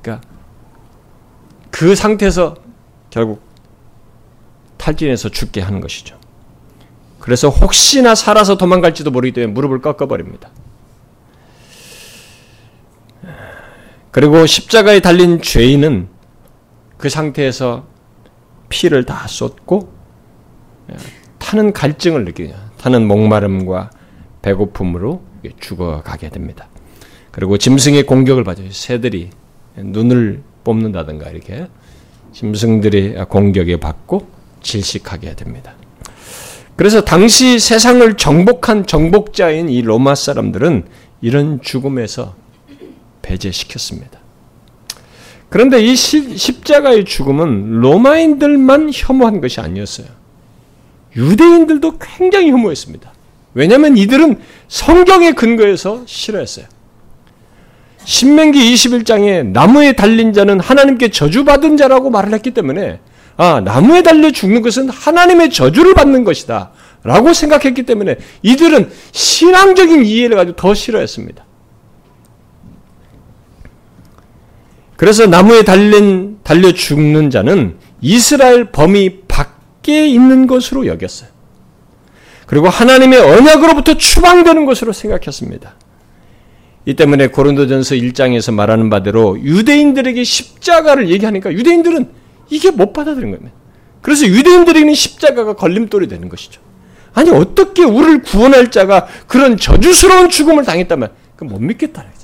[0.00, 0.26] 그러니까
[1.70, 2.54] 그 상태에서
[3.10, 3.42] 결국
[4.78, 6.18] 탈진해서 죽게 하는 것이죠.
[7.18, 10.48] 그래서 혹시나 살아서 도망갈지도 모르기 때문에 무릎을 꺾어버립니다.
[14.10, 16.08] 그리고 십자가에 달린 죄인은
[16.96, 17.86] 그 상태에서
[18.68, 19.92] 피를 다 쏟고
[21.38, 22.54] 타는 갈증을 느끼죠.
[22.78, 23.90] 타는 목마름과
[24.42, 25.22] 배고픔으로
[25.60, 26.68] 죽어가게 됩니다.
[27.30, 28.70] 그리고 짐승의 공격을 받아요.
[28.70, 29.30] 새들이
[29.76, 31.68] 눈을 뽑는다든가 이렇게
[32.32, 34.28] 짐승들이 공격에 받고
[34.62, 35.74] 질식하게 됩니다.
[36.76, 40.84] 그래서 당시 세상을 정복한 정복자인 이 로마 사람들은
[41.20, 42.34] 이런 죽음에서
[43.22, 44.18] 배제시켰습니다.
[45.48, 50.06] 그런데 이 십자가의 죽음은 로마인들만 혐오한 것이 아니었어요.
[51.16, 53.12] 유대인들도 굉장히 혐오했습니다.
[53.54, 56.66] 왜냐하면 이들은 성경의 근거에서 싫어했어요.
[58.04, 63.00] 신명기 21장에 나무에 달린 자는 하나님께 저주받은 자라고 말을 했기 때문에
[63.36, 66.70] 아, 나무에 달려 죽는 것은 하나님의 저주를 받는 것이다.
[67.02, 71.44] 라고 생각했기 때문에 이들은 신앙적인 이해를 가지고 더 싫어했습니다.
[75.00, 81.28] 그래서 나무에 달린, 달려 죽는 자는 이스라엘 범위 밖 밖에 있는 것으로 여겼어요.
[82.46, 85.74] 그리고 하나님의 언약으로부터 추방되는 것으로 생각했습니다.
[86.86, 92.08] 이 때문에 고린도전서 1장에서 말하는 바대로 유대인들에게 십자가를 얘기하니까 유대인들은
[92.48, 93.52] 이게 못 받아들인 겁니다.
[94.02, 96.60] 그래서 유대인들에게는 십자가가 걸림돌이 되는 것이죠.
[97.12, 102.02] 아니 어떻게 우리를 구원할 자가 그런 저주스러운 죽음을 당했다면 그못 믿겠다.
[102.02, 102.19] 그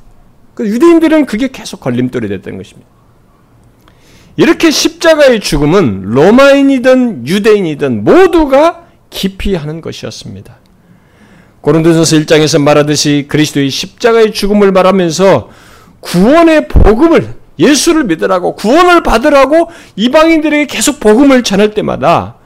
[0.64, 2.88] 유대인들은 그게 계속 걸림돌이 됐던 것입니다.
[4.36, 10.58] 이렇게 십자가의 죽음은 로마인이든 유대인이든 모두가 깊이 하는 것이었습니다.
[11.62, 15.50] 고린도전서 1장에서 말하듯이 그리스도의 십자가의 죽음을 말하면서
[16.00, 22.36] 구원의 복음을 예수를 믿으라고 구원을 받으라고 이방인들에게 계속 복음을 전할 때마다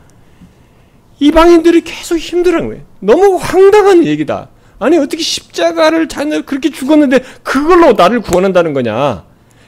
[1.18, 2.84] 이방인들이 계속 힘들어하는 거예요.
[3.00, 4.48] 너무 황당한 얘기다.
[4.80, 9.24] 아니 어떻게 십자가를 자녀 그렇게 죽었는데 그걸로 나를 구원한다는 거냐?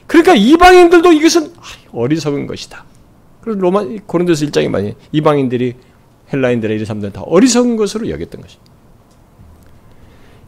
[0.07, 1.53] 그러니까 이방인들도 이것은
[1.93, 2.85] 어리석은 것이다.
[3.43, 5.75] 그래서 로마 고린도서 1장에 많이 이방인들이
[6.33, 8.73] 헬라인들의 이런 사람들은 다 어리석은 것으로 여겼던 것입니다.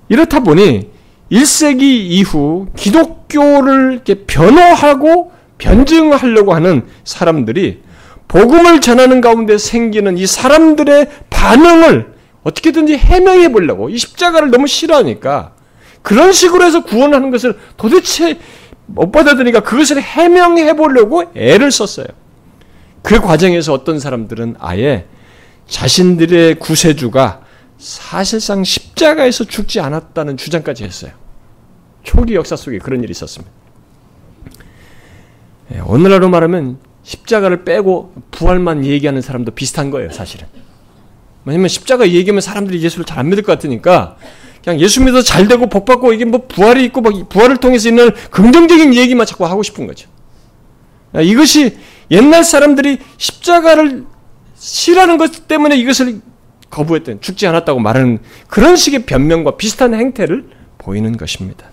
[0.08, 0.90] 이렇다 보니
[1.30, 7.82] 1세기 이후 기독교를 이렇게 변호하고 변증하려고 하는 사람들이
[8.28, 12.13] 복음을 전하는 가운데 생기는 이 사람들의 반응을
[12.44, 15.54] 어떻게든지 해명해 보려고 이 십자가를 너무 싫어하니까
[16.02, 18.38] 그런 식으로 해서 구원하는 것을 도대체
[18.86, 22.06] 못 받아들이니까 그것을 해명해 보려고 애를 썼어요.
[23.02, 25.06] 그 과정에서 어떤 사람들은 아예
[25.66, 27.40] 자신들의 구세주가
[27.78, 31.12] 사실상 십자가에서 죽지 않았다는 주장까지 했어요.
[32.02, 33.50] 초기 역사 속에 그런 일이 있었습니다.
[35.74, 40.46] 예, 오늘날로 말하면 십자가를 빼고 부활만 얘기하는 사람도 비슷한 거예요, 사실은.
[41.44, 44.16] 왜냐면 십자가 얘기하면 사람들이 예수를 잘 안 믿을 것 같으니까
[44.62, 48.10] 그냥 예수 믿어 잘 되고 복 받고 이게 뭐 부활이 있고 막 부활을 통해서 있는
[48.30, 50.08] 긍정적인 얘기만 자꾸 하고 싶은 거죠.
[51.12, 51.76] 아, 이것이
[52.10, 54.04] 옛날 사람들이 십자가를
[54.56, 56.20] 싫어하는 것 때문에 이것을
[56.70, 60.46] 거부했던 죽지 않았다고 말하는 그런 식의 변명과 비슷한 행태를
[60.78, 61.66] 보이는 것입니다.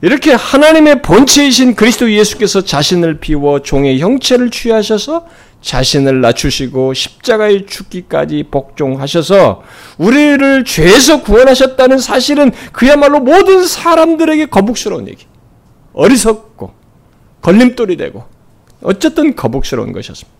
[0.00, 5.26] 이렇게 하나님의 본체이신 그리스도 예수께서 자신을 비워 종의 형체를 취하셔서
[5.60, 9.62] 자신을 낮추시고 십자가에 죽기까지 복종하셔서
[9.98, 15.26] 우리를 죄에서 구원하셨다는 사실은 그야말로 모든 사람들에게 거북스러운 얘기.
[15.92, 16.72] 어리석고
[17.42, 18.24] 걸림돌이 되고
[18.82, 20.38] 어쨌든 거북스러운 것이었습니다.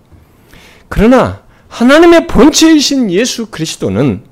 [0.89, 4.23] 그러나 하나님의 본체이신 예수 그리스도는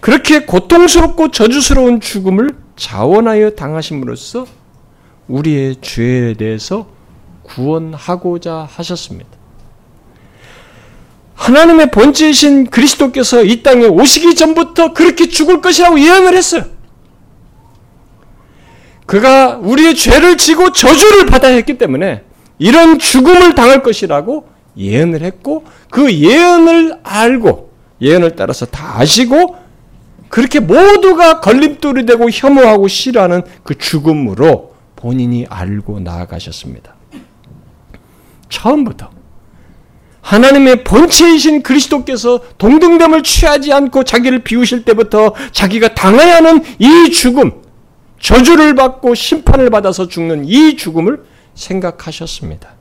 [0.00, 4.46] 그렇게 고통스럽고 저주스러운 죽음을 자원하여 당하심으로써
[5.28, 6.88] 우리의 죄에 대해서
[7.42, 9.39] 구원하고자 하셨습니다.
[11.40, 16.64] 하나님의 본체이신 그리스도께서 이 땅에 오시기 전부터 그렇게 죽을 것이라고 예언을 했어요.
[19.06, 22.24] 그가 우리의 죄를 지고 저주를 받아야 했기 때문에
[22.58, 27.72] 이런 죽음을 당할 것이라고 예언을 했고 그 예언을 알고
[28.02, 29.56] 예언을 따라서 다 아시고
[30.28, 36.94] 그렇게 모두가 걸림돌이 되고 혐오하고 싫어하는 그 죽음으로 본인이 알고 나아가셨습니다.
[38.50, 39.10] 처음부터
[40.22, 47.52] 하나님의 본체이신 그리스도께서 동등됨을 취하지 않고 자기를 비우실 때부터 자기가 당해야 하는 이 죽음,
[48.20, 51.22] 저주를 받고 심판을 받아서 죽는 이 죽음을
[51.54, 52.74] 생각하셨습니다.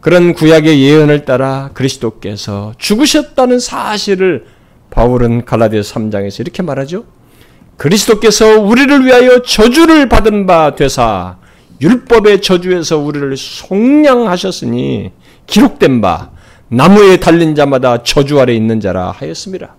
[0.00, 4.46] 그런 구약의 예언을 따라 그리스도께서 죽으셨다는 사실을
[4.90, 7.04] 바울은 갈라디아 3장에서 이렇게 말하죠.
[7.76, 11.38] 그리스도께서 우리를 위하여 저주를 받은 바 되사
[11.80, 15.10] 율법의 저주에서 우리를 속량하셨으니
[15.46, 16.30] 기록된 바
[16.68, 19.74] 나무에 달린 자마다 저주 아래 있는 자라 하였습니다.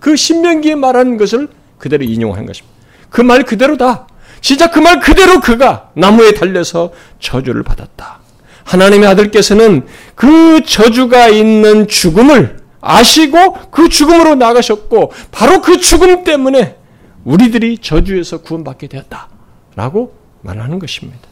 [0.00, 2.76] 그 신명기에 말한 것을 그대로 인용한 것입니다.
[3.10, 4.06] 그 말 그대로다.
[4.40, 8.20] 진짜 그 말 그대로 그가 나무에 달려서 저주를 받았다.
[8.64, 16.76] 하나님의 아들께서는 그 저주가 있는 죽음을 아시고 그 죽음으로 나가셨고 바로 그 죽음 때문에
[17.24, 19.28] 우리들이 저주에서 구원받게 되었다.
[19.74, 21.27] 라고 말하는 것입니다.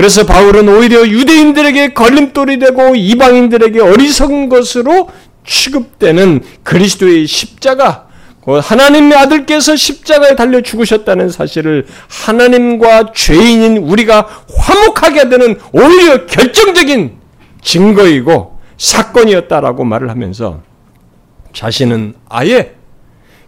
[0.00, 5.10] 그래서 바울은 오히려 유대인들에게 걸림돌이 되고 이방인들에게 어리석은 것으로
[5.46, 8.08] 취급되는 그리스도의 십자가,
[8.46, 17.18] 하나님의 아들께서 십자가에 달려 죽으셨다는 사실을 하나님과 죄인인 우리가 화목하게 되는 오히려 결정적인
[17.60, 20.62] 증거이고 사건이었다라고 말을 하면서
[21.52, 22.74] 자신은 아예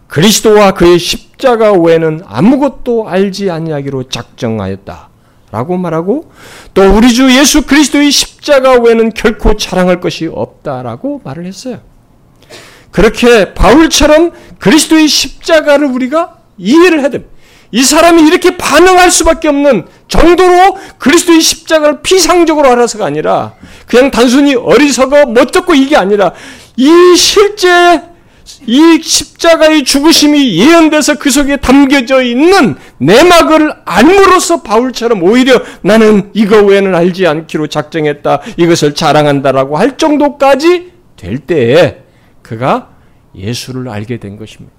[0.05, 5.12] 그리스도와 그의 십자가 외에는 아무것도 알지 아니하기로 작정하였다.
[5.53, 6.31] 라고 말하고
[6.73, 11.79] 또 우리 주 예수 그리스도의 십자가 외에는 결코 자랑할 것이 없다라고 말을 했어요.
[12.89, 17.31] 그렇게 바울처럼 그리스도의 십자가를 우리가 이해를 해야 됩니다.
[17.69, 23.53] 이 사람이 이렇게 반응할 수밖에 없는 정도로 그리스도의 십자가를 피상적으로 알아서가 아니라
[23.85, 26.33] 그냥 단순히 어리석어 못 듣고 이게 아니라
[26.77, 28.01] 이 실제
[28.67, 36.93] 이 십자가의 죽으심이 예언돼서 그 속에 담겨져 있는 내막을 알므로써 바울처럼 오히려 나는 이거 외에는
[36.93, 38.41] 알지 않기로 작정했다.
[38.57, 42.03] 이것을 자랑한다라고 할 정도까지 될 때에
[42.41, 42.89] 그가
[43.35, 44.75] 예수를 알게 된 것입니다.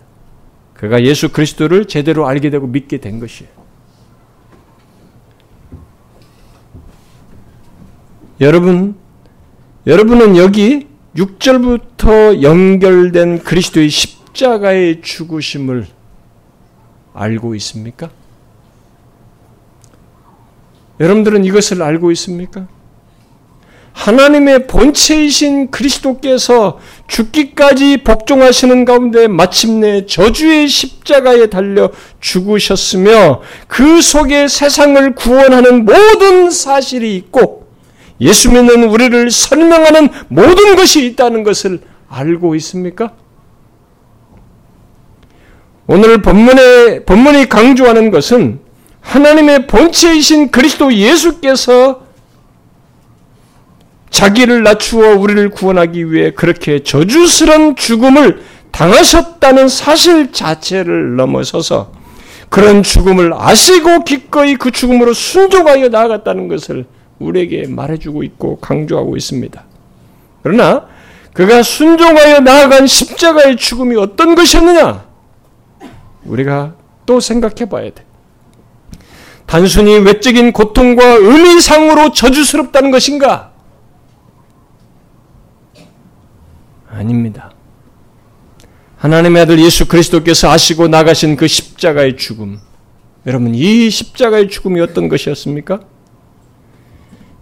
[0.75, 3.51] 그가 예수 그리스도를 제대로 알게 되고 믿게 된 것이에요.
[8.41, 8.97] 여러분,
[9.87, 15.87] 여러분은 여기 6절부터 연결된 그리스도의 십자가의 죽으심을
[17.13, 18.11] 알고 있습니까?
[20.99, 22.67] 여러분들은 이것을 알고 있습니까?
[23.93, 31.91] 하나님의 본체이신 그리스도께서 죽기까지 복종하시는 가운데 마침내 저주의 십자가에 달려
[32.21, 37.64] 죽으셨으며 그 속에 세상을 구원하는 모든 사실이 있고
[38.25, 43.13] 예수 믿는 우리를 설명하는 모든 것이 있다는 것을 알고 있습니까?
[45.87, 48.61] 오늘 본문에, 본문이 강조하는 것은
[49.03, 52.03] 하나님의 본체이신 그리스도 예수께서
[54.09, 61.93] 자기를 낮추어 우리를 구원하기 위해 그렇게 저주스런 죽음을 당하셨다는 사실 자체를 넘어서서
[62.49, 66.87] 그런 죽음을 아시고 기꺼이 그 죽음으로 순종하여 나아갔다는 것을
[67.19, 69.65] 우리에게 말해주고 있고 강조하고 있습니다.
[70.43, 70.87] 그러나
[71.33, 75.05] 그가 순종하여 나아간 십자가의 죽음이 어떤 것이었느냐?
[76.25, 76.75] 우리가
[77.07, 78.05] 또 생각해 봐야 돼.
[79.47, 83.53] 단순히 외적인 고통과 의미상으로 저주스럽다는 것인가?
[86.89, 87.53] 아닙니다.
[88.99, 92.59] 하나님의 아들 예수 그리스도께서 아시고 나가신 그 십자가의 죽음.
[93.27, 95.81] 여러분, 이 십자가의 죽음이 어떤 것이었습니까?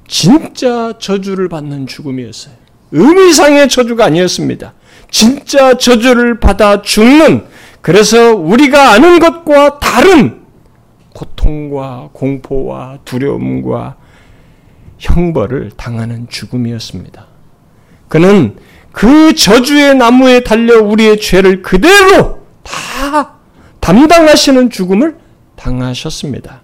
[0.07, 2.55] 진짜 저주를 받는 죽음이었어요.
[2.91, 4.75] 의미상의 저주가 아니었습니다.
[5.11, 7.45] 진짜 저주를 받아 죽는,
[7.81, 10.43] 그래서 우리가 아는 것과 다른
[11.15, 13.97] 고통과 공포와 두려움과
[14.99, 17.27] 형벌을 당하는 죽음이었습니다.
[18.09, 18.57] 그는
[18.93, 23.39] 그 저주의 나무에 달려 우리의 죄를 그대로 다
[23.81, 25.17] 담당하시는 죽음을
[25.57, 26.61] 당하셨습니다.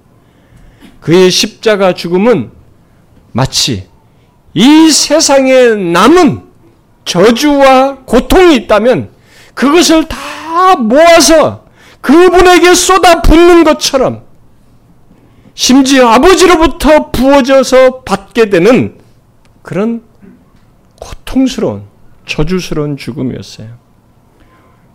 [1.00, 2.50] 그의 십자가 죽음은
[3.32, 3.88] 마치
[4.54, 6.42] 이 세상에 남은
[7.04, 9.10] 저주와 고통이 있다면
[9.54, 11.64] 그것을 다 모아서
[12.00, 14.22] 그분에게 쏟아 붓는 것처럼
[15.54, 18.98] 심지어 아버지로부터 부어져서 받게 되는
[19.62, 20.02] 그런
[21.00, 21.84] 고통스러운
[22.26, 23.87] 저주스러운 죽음이었어요.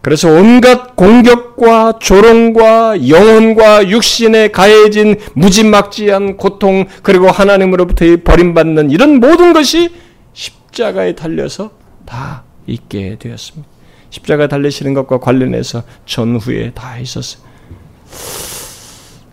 [0.04, 9.96] 그래서 온갖 공격과 조롱과 영혼과 육신에 가해진 무지막지한 고통 그리고 하나님으로부터 버림받는 이런 모든 것이
[10.34, 11.72] 십자가에 달려서
[12.06, 13.66] 다 있게 되었습니다.
[14.10, 17.42] 십자가 달리시는 것과 관련해서 전후에 다 있었어요.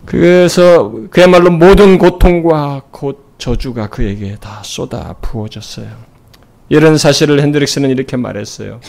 [0.05, 5.89] 그래서 그야말로 모든 고통과 곧 저주가 그에게 다 쏟아 부어졌어요.
[6.69, 8.79] 이런 사실을 핸드릭스는 이렇게 말했어요.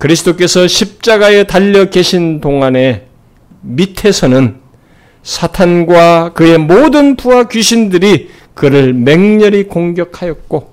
[0.00, 3.06] 그리스도께서 십자가에 달려 계신 동안에
[3.60, 4.56] 밑에서는
[5.22, 10.72] 사탄과 그의 모든 부하 귀신들이 그를 맹렬히 공격하였고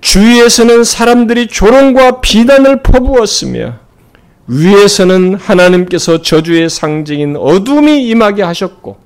[0.00, 3.74] 주위에서는 사람들이 조롱과 비난을 퍼부었으며
[4.48, 8.98] 위에서는 하나님께서 저주의 상징인 어둠이 임하게 하셨고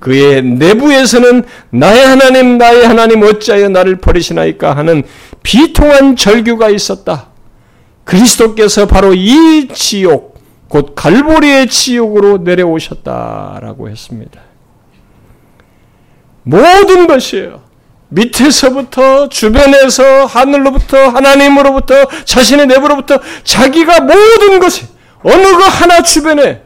[0.00, 5.04] 그의 내부에서는 나의 하나님 나의 하나님 어찌하여 나를 버리시나이까 하는
[5.44, 7.35] 비통한 절규가 있었다.
[8.06, 14.40] 그리스도께서 바로 이 지옥, 곧 갈보리의 지옥으로 내려오셨다라고 했습니다.
[16.44, 17.62] 모든 것이에요.
[18.08, 24.86] 밑에서부터 주변에서 하늘로부터 하나님으로부터 자신의 내부로부터 자기가 모든 것이
[25.24, 26.62] 어느 그 하나 주변에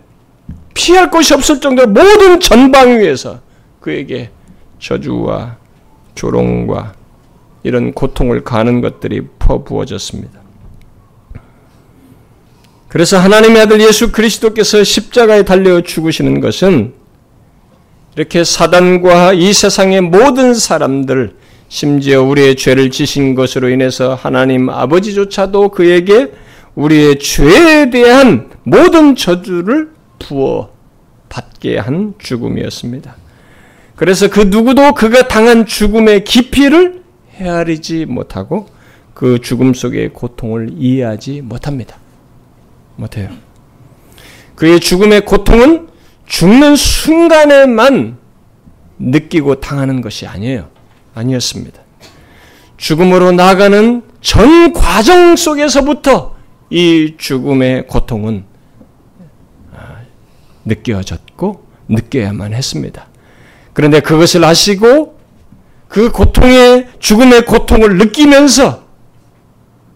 [0.74, 3.41] 피할 곳이 없을 정도로 모든 전방 위에서
[3.80, 4.30] 그에게
[4.78, 5.57] 저주와
[6.14, 6.93] 조롱과
[7.62, 10.39] 이런 고통을 가는 것들이 퍼부어졌습니다.
[12.91, 16.93] 그래서 하나님의 아들 예수 그리스도께서 십자가에 달려 죽으시는 것은
[18.16, 21.36] 이렇게 사단과 이 세상의 모든 사람들,
[21.68, 26.32] 심지어 우리의 죄를 지신 것으로 인해서 하나님 아버지조차도 그에게
[26.74, 30.70] 우리의 죄에 대한 모든 저주를 부어
[31.28, 33.14] 받게 한 죽음이었습니다.
[33.95, 37.03] 그래서 그 누구도 그가 당한 죽음의 깊이를
[37.36, 38.66] 헤아리지 못하고
[39.14, 42.01] 그 죽음 속의 고통을 이해하지 못합니다.
[43.01, 43.30] 못해요.
[44.55, 45.88] 그의 죽음의 고통은
[46.26, 48.18] 죽는 순간에만
[48.98, 50.68] 느끼고 당하는 것이 아니에요.
[51.14, 51.80] 아니었습니다.
[52.76, 56.36] 죽음으로 나가는 전 과정 속에서부터
[56.68, 58.44] 이 죽음의 고통은
[59.74, 60.03] 아,
[60.64, 63.09] 느껴졌고 느껴야만 했습니다.
[63.72, 65.18] 그런데 그것을 아시고
[65.88, 68.84] 그 고통의 죽음의 고통을 느끼면서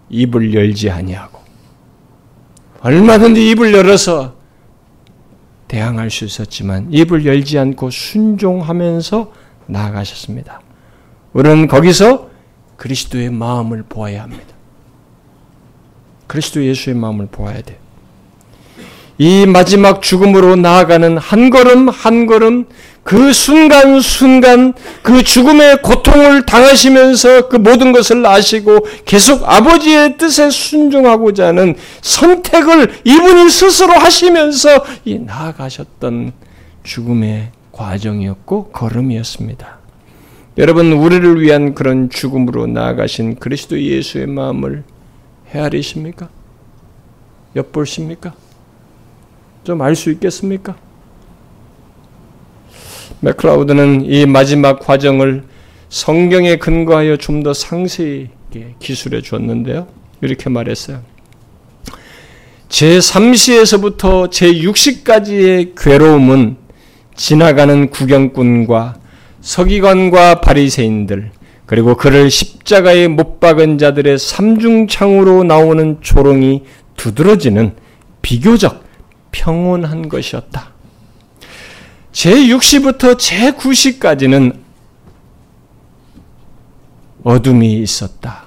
[0.09, 1.34] 입을 열지 아니하고
[2.85, 4.35] 얼마든지 입을 열어서
[5.69, 9.33] 대항할 수 있었지만 입을 열지 않고 순종하면서
[9.67, 10.61] 나아가셨습니다.
[11.33, 12.29] 우리는 거기서
[12.77, 14.55] 그리스도의 마음을 보아야 합니다.
[16.27, 17.79] 그리스도 예수의 마음을 보아야 돼.
[19.17, 22.67] 이 마지막 죽음으로 나아가는 한 걸음 한 걸음
[23.05, 31.77] 그 순간순간 그 죽음의 고통을 당하시면서 그 모든 것을 아시고 계속 아버지의 뜻에 순종하고자 하는
[32.01, 36.33] 선택을 이분이 스스로 하시면서 이 나아가셨던
[36.83, 39.79] 죽음의 과정이었고 걸음이었습니다.
[40.57, 44.85] 여러분 우리를 위한 그런 죽음으로 나아가신 그리스도 예수의 마음을
[45.55, 46.29] 헤아리십니까?
[47.55, 48.33] 엿보십니까?
[49.65, 50.77] 좀 알 수 있겠습니까?
[53.25, 55.45] 맥클라우드는 이 마지막 과정을
[55.89, 58.29] 성경에 근거하여 좀 더 상세히
[58.79, 59.87] 기술해 주었는데요.
[60.21, 61.01] 이렇게 말했어요.
[62.69, 66.57] 제3시에서부터 제6시까지의 괴로움은
[67.15, 68.97] 지나가는 구경꾼과
[69.41, 71.31] 서기관과 바리새인들
[71.67, 76.63] 그리고 그를 십자가에 못 박은 자들의 삼중창으로 나오는 조롱이
[76.97, 77.75] 두드러지는
[78.23, 78.85] 비교적
[79.33, 80.74] 평온한 것이었다.
[82.15, 84.57] 제6시부터 제9시까지는
[87.25, 88.45] 어둠이 있었다.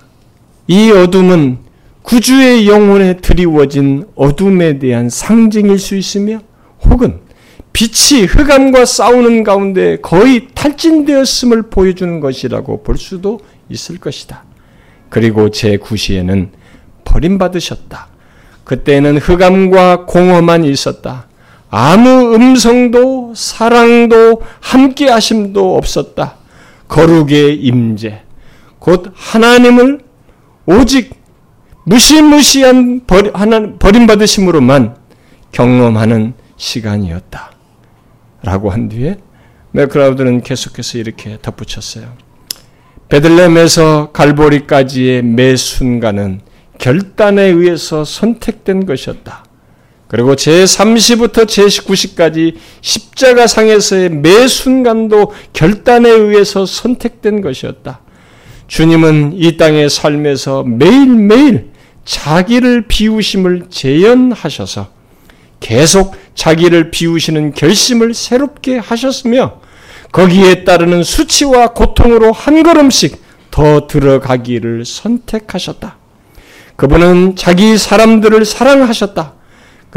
[0.67, 1.59] 이 어둠은
[2.01, 6.39] 구주의 영혼에 드리워진 어둠에 대한 상징일 수 있으며
[6.85, 7.19] 혹은
[7.73, 14.45] 빛이 흑암과 싸우는 가운데 거의 탈진되었음을 보여주는 것이라고 볼 수도 있을 것이다.
[15.09, 16.49] 그리고 제9시에는
[17.03, 18.07] 버림받으셨다.
[18.63, 21.27] 그때는 흑암과 공허만 있었다.
[21.69, 26.35] 아무 음성도 사랑도 함께 하심도 없었다.
[26.87, 28.21] 거룩의 임재
[28.79, 29.99] 곧 하나님을
[30.65, 31.15] 오직
[31.85, 34.95] 무시무시한 버림받으심으로만
[35.51, 37.51] 경험하는 시간이었다.
[38.43, 39.17] 라고 한 뒤에
[39.71, 42.13] 맥크라우드는 계속해서 이렇게 덧붙였어요.
[43.09, 46.41] 베들렘에서 갈보리까지의 매 순간은
[46.77, 49.46] 결단에 의해서 선택된 것이었다.
[50.07, 57.99] 그리고 제30부터 제19시까지 십자가 상에서의 매 순간도 결단에 의해서 선택된 것이었다.
[58.67, 61.71] 주님은 이 땅의 삶에서 매일매일
[62.05, 64.89] 자기를 비우심을 재현하셔서
[65.59, 69.59] 계속 자기를 비우시는 결심을 새롭게 하셨으며
[70.11, 75.97] 거기에 따르는 수치와 고통으로 한 걸음씩 더 들어가기를 선택하셨다.
[76.75, 79.33] 그분은 자기 사람들을 사랑하셨다.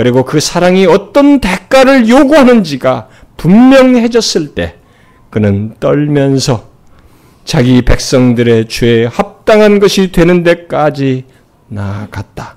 [0.01, 4.77] 그리고 그 사랑이 어떤 대가를 요구하는지가 분명해졌을 때
[5.29, 6.71] 그는 떨면서
[7.45, 11.27] 자기 백성들의 죄에 합당한 것이 되는 데까지
[11.69, 12.57] 나아갔다.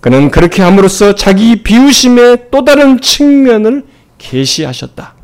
[0.00, 3.84] 그는 그렇게 함으로써 자기 비우심의 또 다른 측면을
[4.16, 5.16] 계시하셨다.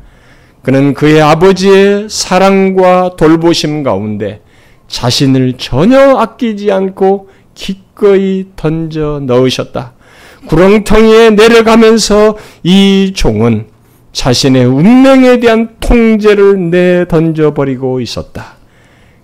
[0.61, 4.43] 그는 그의 아버지의 사랑과 돌보심 가운데
[4.87, 9.96] 자신을 전혀 아끼지 않고 기꺼이 던져 넣으셨다.
[10.45, 13.67] 구렁텅이에 내려가면서 이 종은
[14.13, 18.55] 자신의 운명에 대한 통제를 내던져 버리고 있었다.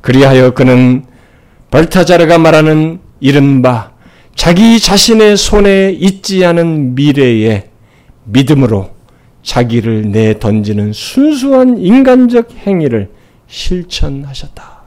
[0.01, 1.05] 그리하여 그는
[1.71, 3.91] 벌타자르가 말하는 이른바
[4.35, 7.69] 자기 자신의 손에 있지 않은 미래에
[8.25, 8.91] 믿음으로
[9.43, 13.09] 자기를 내던지는 순수한 인간적 행위를
[13.47, 14.83] 실천하셨다.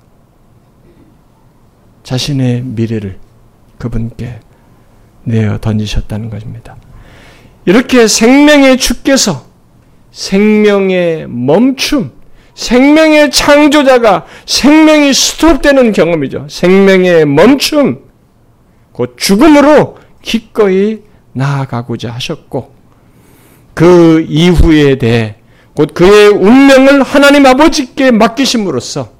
[2.02, 3.18] 자신의 미래를
[3.78, 4.40] 그분께
[5.26, 6.76] 내어 던지셨다는 것입니다.
[7.64, 9.44] 이렇게 생명의 주께서
[10.12, 12.12] 생명의 멈춤,
[12.54, 16.46] 생명의 창조자가 생명이 스톱되는 경험이죠.
[16.48, 18.00] 생명의 멈춤,
[18.92, 21.00] 곧 죽음으로 기꺼이
[21.32, 22.74] 나아가고자 하셨고
[23.74, 25.36] 그 이후에 대해
[25.74, 29.10] 곧 그의 운명을 하나님 아버지께 맡기심으로써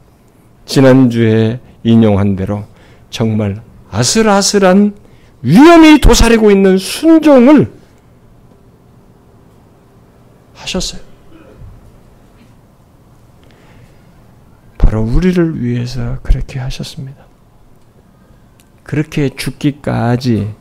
[0.64, 2.64] 지난주에 인용한 대로
[3.10, 4.94] 정말 아슬아슬한
[5.46, 7.72] 위험이 도사리고 있는 순종을
[10.54, 11.00] 하셨어요.
[14.76, 17.24] 바로 우리를 위해서 그렇게 하셨습니다.
[18.82, 20.52] 그렇게 죽기까지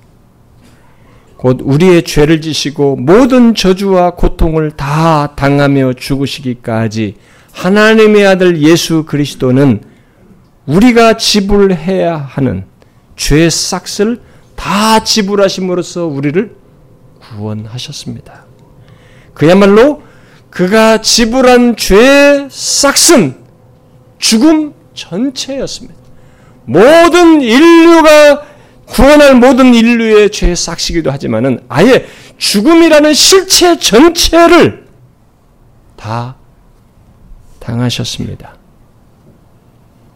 [1.37, 7.15] 곧 우리의 죄를 지시고 모든 저주와 고통을 다 당하며 죽으시기까지
[7.53, 9.83] 하나님의 아들 예수 그리스도는
[10.67, 12.65] 우리가 지불해야 하는
[13.15, 16.55] 죄의 싹을 다 지불하심으로써 우리를
[17.19, 18.45] 구원하셨습니다.
[19.33, 20.01] 그야말로
[20.49, 23.43] 그가 지불한 죄의 싹은
[24.17, 25.99] 죽음 전체였습니다.
[26.65, 28.45] 모든 인류가
[28.85, 32.05] 구원할 모든 인류의 죄의 싹시기도 하지만은 아예
[32.37, 34.87] 죽음이라는 실체 전체를
[35.95, 36.35] 다
[37.59, 38.55] 당하셨습니다.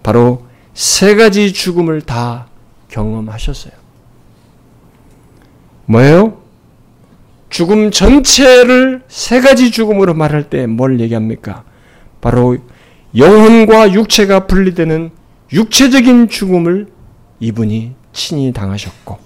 [0.03, 2.47] 바로 세 가지 죽음을 다
[2.89, 3.78] 경험하셨어요.
[5.89, 6.37] 뭐예요?
[7.49, 11.63] 죽음 전체를 세 가지 죽음으로 말할 때 뭘 얘기합니까?
[12.21, 12.57] 바로
[13.17, 15.09] 영혼과 육체가 분리되는
[15.51, 16.87] 육체적인 죽음을
[17.39, 19.17] 이분이 친히 당하셨고,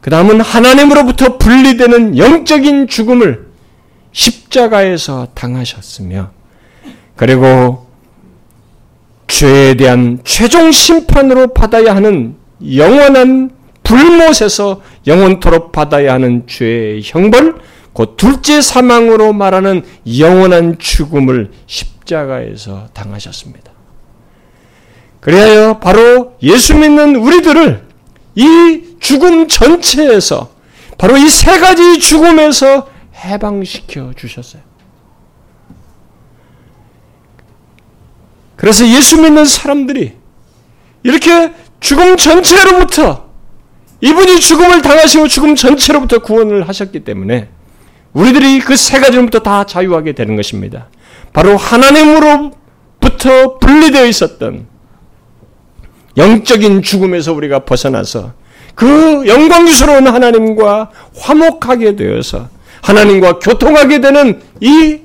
[0.00, 3.48] 그 다음은 하나님으로부터 분리되는 영적인 죽음을
[4.12, 6.30] 십자가에서 당하셨으며,
[7.16, 7.86] 그리고
[9.26, 12.36] 죄에 대한 최종 심판으로 받아야 하는
[12.76, 13.50] 영원한
[13.86, 17.54] 불못에서 영원토록 받아야 하는 죄의 형벌,
[17.92, 19.84] 곧 둘째 사망으로 말하는
[20.18, 23.70] 영원한 죽음을 십자가에서 당하셨습니다.
[25.20, 27.86] 그래야 바로 예수 믿는 우리들을
[28.34, 30.50] 이 죽음 전체에서
[30.98, 34.62] 바로 이 세 가지 죽음에서 해방시켜 주셨어요.
[38.56, 40.14] 그래서 예수 믿는 사람들이
[41.02, 43.25] 이렇게 죽음 전체로부터
[44.00, 47.48] 이분이 죽음을 당하시고 죽음 전체로부터 구원을 하셨기 때문에
[48.12, 50.88] 우리들이 그 세 가지로부터 다 자유하게 되는 것입니다.
[51.32, 54.66] 바로 하나님으로부터 분리되어 있었던
[56.16, 58.32] 영적인 죽음에서 우리가 벗어나서
[58.74, 62.48] 그 영광스러운 하나님과 화목하게 되어서
[62.82, 65.00] 하나님과 교통하게 되는 이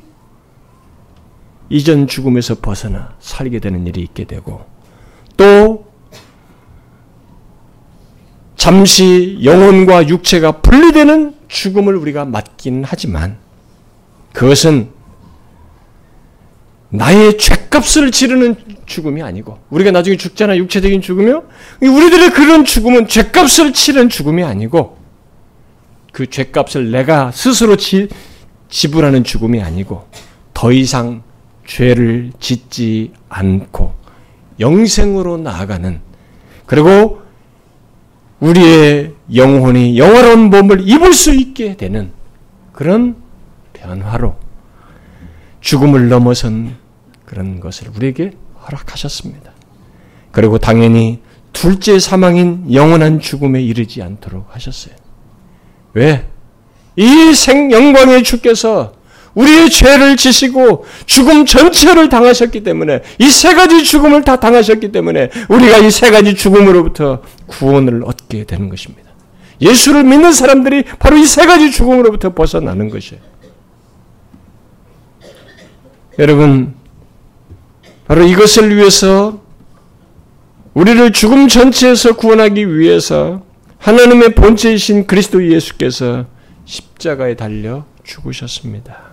[1.69, 4.65] 이전 죽음에서 벗어나 살게 되는 일이 있게 되고
[5.37, 5.80] 또
[8.61, 13.37] 잠시 영혼과 육체가 분리되는 죽음을 우리가 맞긴 하지만
[14.33, 14.91] 그것은
[16.89, 18.55] 나의 죄값을 지르는
[18.85, 21.43] 죽음이 아니고 우리가 나중에 죽잖아 육체적인 죽음이요.
[21.81, 24.95] 우리들의 그런 죽음은 죄값을 치는 죽음이 아니고
[26.13, 28.09] 그 죄값을 내가 스스로 지,
[28.69, 30.07] 지불하는 죽음이 아니고
[30.53, 31.23] 더 이상
[31.65, 33.95] 죄를 짓지 않고
[34.59, 35.99] 영생으로 나아가는
[36.67, 37.21] 그리고
[38.41, 42.11] 우리의 영혼이 영원한 몸을 입을 수 있게 되는
[42.73, 43.15] 그런
[43.73, 44.35] 변화로
[45.61, 46.75] 죽음을 넘어선
[47.25, 48.31] 그런 것을 우리에게
[48.65, 49.51] 허락하셨습니다.
[50.31, 51.19] 그리고 당연히
[51.53, 54.95] 둘째 사망인 영원한 죽음에 이르지 않도록 하셨어요.
[55.93, 56.25] 왜?
[56.97, 58.93] 이 생 영광의 주께서
[59.33, 65.77] 우리의 죄를 지시고 죽음 전체를 당하셨기 때문에 이 세 가지 죽음을 다 당하셨기 때문에 우리가
[65.77, 69.11] 이 세 가지 죽음으로부터 구원을 얻게 되는 것입니다.
[69.59, 73.21] 예수를 믿는 사람들이 바로 이 세 가지 죽음으로부터 벗어나는 것이에요.
[76.17, 76.73] 여러분,
[78.07, 79.41] 바로 이것을 위해서
[80.73, 83.43] 우리를 죽음 전체에서 구원하기 위해서
[83.77, 86.25] 하나님의 본체이신 그리스도 예수께서
[86.65, 89.11] 십자가에 달려 죽으셨습니다.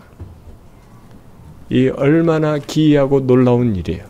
[1.71, 4.05] 이 얼마나 기이하고 놀라운 일이에요.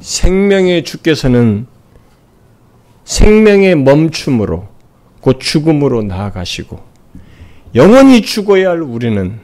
[0.00, 1.66] 생명의 주께서는
[3.04, 4.68] 생명의 멈춤으로
[5.20, 6.80] 곧 죽음으로 나아가시고
[7.74, 9.40] 영원히 죽어야 할 우리는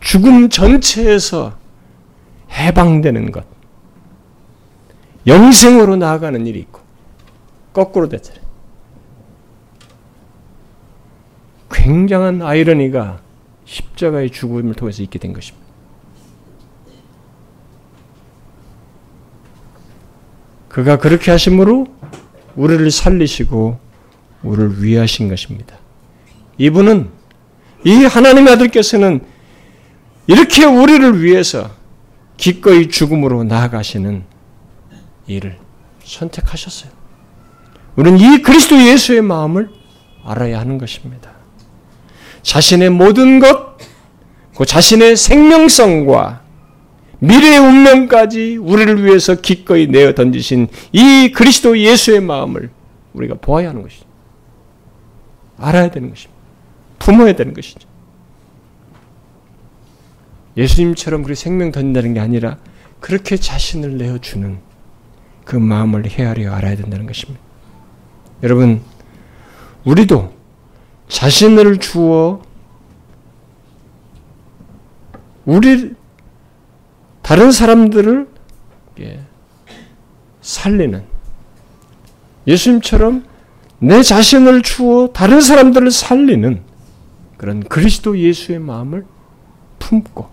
[0.00, 1.58] 죽음 전체에서
[2.50, 3.44] 해방되는 것,
[5.26, 6.80] 영생으로 나아가는 일이 있고
[7.72, 8.42] 거꾸로 됐잖아요.
[11.70, 13.20] 굉장한 아이러니가
[13.64, 15.66] 십자가의 죽음을 통해서 있게 된 것입니다.
[20.68, 21.86] 그가 그렇게 하심으로
[22.56, 23.78] 우리를 살리시고
[24.42, 25.76] 우리를 위하신 것입니다.
[26.58, 27.10] 이분은
[27.84, 29.20] 이 하나님의 아들께서는
[30.26, 31.70] 이렇게 우리를 위해서
[32.36, 34.24] 기꺼이 죽음으로 나아가시는
[35.26, 35.58] 일을
[36.04, 36.90] 선택하셨어요.
[37.96, 39.70] 우리는 이 그리스도 예수의 마음을
[40.24, 41.30] 알아야 하는 것입니다.
[42.42, 43.76] 자신의 모든 것,
[44.56, 46.39] 그 자신의 생명성과
[47.20, 52.70] 미래의 운명까지 우리를 위해서 기꺼이 내어 던지신 이 그리스도 예수의 마음을
[53.12, 54.04] 우리가 보아야 하는 것이죠.
[55.58, 56.40] 알아야 되는 것입니다.
[56.98, 57.88] 품어야 되는 것이죠.
[60.56, 62.56] 예수님처럼 그렇게 생명 던진다는 게 아니라
[63.00, 64.58] 그렇게 자신을 내어주는
[65.44, 67.40] 그 마음을 헤아려 알아야 된다는 것입니다.
[68.42, 68.82] 여러분,
[69.84, 70.32] 우리도
[71.08, 72.42] 자신을 주어
[75.44, 75.94] 우리
[77.30, 78.26] 다른 사람들을
[80.40, 81.04] 살리는
[82.48, 83.24] 예수님처럼
[83.78, 86.60] 내 자신을 주어 다른 사람들을 살리는
[87.36, 89.04] 그런 그리스도 예수의 마음을
[89.78, 90.28] 품고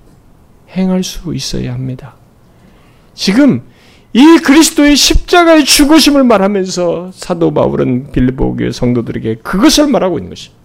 [0.72, 2.16] 행할 수 있어야 합니다.
[3.14, 3.62] 지금
[4.14, 10.57] 이 그리스도의 십자가의 죽으심을 말하면서 사도 바울은 빌립보 교회 성도들에게 그것을 말하고 있는 것입니다.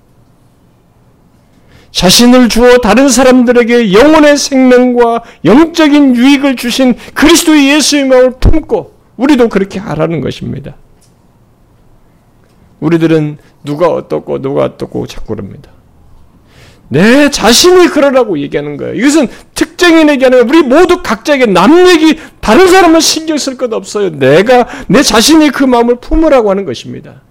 [1.93, 9.79] 자신을 주어 다른 사람들에게 영혼의 생명과 영적인 유익을 주신 그리스도 예수의 마음을 품고 우리도 그렇게
[9.79, 10.75] 하라는 것입니다.
[12.81, 15.71] 우리들은 누가 어떻고 누가 어떻고 자꾸 그럽니다.
[16.89, 18.95] 내 자신이 그러라고 얘기하는 거예요.
[18.95, 24.11] 이것은 특정인에게 하는 우리 모두 각자에게 남 얘기 다른 사람은 신경 쓸 것 없어요.
[24.11, 27.23] 내가 내 자신이 그 마음을 품으라고 하는 것입니다.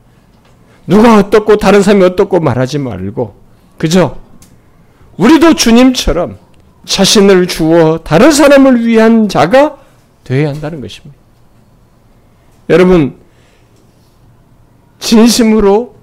[0.87, 3.35] 누가 어떻고 다른 사람이 어떻고 말하지 말고
[3.77, 4.17] 그죠?
[5.21, 6.39] 우리도 주님처럼
[6.85, 9.77] 자신을 주어 다른 사람을 위한 자가
[10.23, 11.15] 되어야 한다는 것입니다.
[12.69, 13.19] 여러분
[14.97, 15.95] 진심으로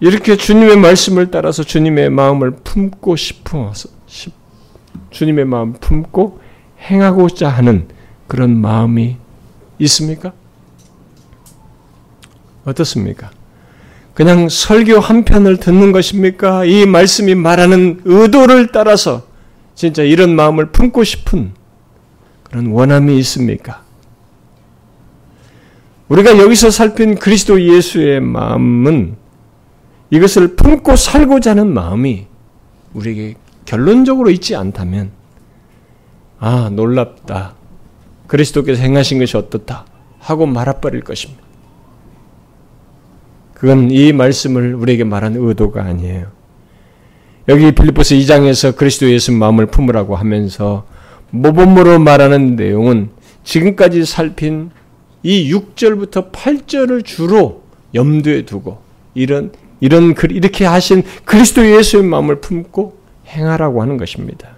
[0.00, 3.88] 이렇게 주님의 말씀을 따라서 주님의 마음을 품고 싶어서
[5.10, 6.40] 주님의 마음 품고
[6.80, 7.88] 행하고자 하는
[8.26, 9.16] 그런 마음이
[9.78, 10.32] 있습니까?
[12.64, 13.30] 어떻습니까?
[14.16, 16.64] 그냥 설교 한 편을 듣는 것입니까?
[16.64, 19.26] 이 말씀이 말하는 의도를 따라서
[19.74, 21.52] 진짜 이런 마음을 품고 싶은
[22.44, 23.82] 그런 원함이 있습니까?
[26.08, 29.16] 우리가 여기서 살핀 그리스도 예수의 마음은
[30.08, 32.26] 이것을 품고 살고자 하는 마음이
[32.94, 33.34] 우리에게
[33.66, 35.10] 결론적으로 있지 않다면,
[36.38, 37.54] 아, 놀랍다.
[38.28, 39.84] 그리스도께서 행하신 것이 어떻다.
[40.20, 41.45] 하고 말아버릴 것입니다.
[43.56, 46.26] 그건 이 말씀을 우리에게 말한 의도가 아니에요.
[47.48, 50.84] 여기 빌리포스 2장에서 그리스도 예수 마음을 품으라고 하면서
[51.30, 53.08] 모범으로 말하는 내용은
[53.44, 54.70] 지금까지 살핀
[55.22, 57.62] 이 6절부터 8절을 주로
[57.94, 58.82] 염두에 두고
[59.14, 64.50] 이런 이런 이렇게 하신 그리스도 예수의 마음을 품고 행하라고 하는 것입니다.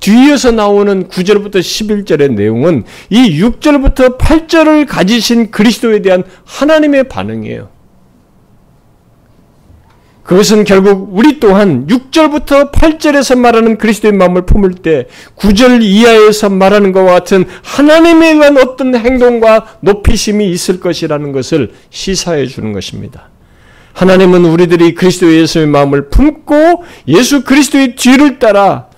[0.00, 7.79] 뒤에서 나오는 9절부터 11절의 내용은 이 6절부터 8절을 가지신 그리스도에 대한 하나님의 반응이에요.
[10.22, 17.12] 그것은 결국 우리 또한 6절부터 8절에서 말하는 그리스도의 마음을 품을 때 9절 이하에서 말하는 것과
[17.12, 23.28] 같은 하나님에 의한 어떤 행동과 높이심이 있을 것이라는 것을 시사해 주는 것입니다.
[23.92, 28.88] 하나님은 우리들이 그리스도 예수의 마음을 품고 예수 그리스도의 뒤를 따라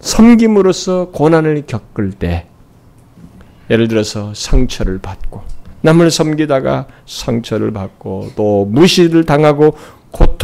[0.00, 2.46] 섬김으로써 고난을 겪을 때
[3.70, 5.42] 예를 들어서 상처를 받고
[5.80, 9.76] 남을 섬기다가 상처를 받고 또 무시를 당하고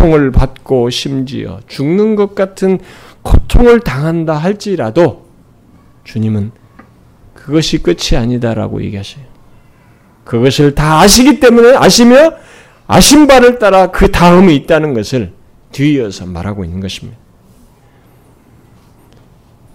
[0.05, 2.78] 고통을 받고 심지어 죽는 것 같은
[3.22, 5.24] 고통을 당한다 할지라도
[6.05, 6.52] 주님은
[7.32, 9.24] 그것이 끝이 아니다라고 얘기하셔요.
[10.24, 12.34] 그것을 다 아시기 때문에 아시며
[12.86, 15.32] 아신 바를 따라 그 다음이 있다는 것을
[15.72, 17.18] 뒤이어서 말하고 있는 것입니다.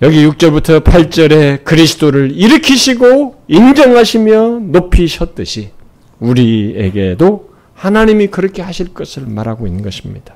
[0.01, 5.71] 여기 6절부터 8절에 그리스도를 일으키시고 인정하시며 높이셨듯이
[6.19, 7.48] 우리에게도
[7.80, 10.36] 하나님이 그렇게 하실 것을 말하고 있는 것입니다.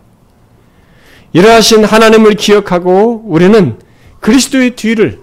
[1.34, 3.78] 이러하신 하나님을 기억하고 우리는
[4.22, 5.20] 그리스도의 뒤를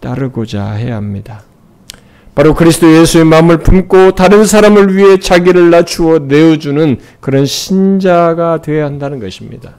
[0.00, 1.42] 따르고자 해야 합니다.
[2.34, 9.20] 바로 그리스도 예수의 마음을 품고 다른 사람을 위해 자기를 낮추어 내어주는 그런 신자가 되어야 한다는
[9.20, 9.74] 것입니다.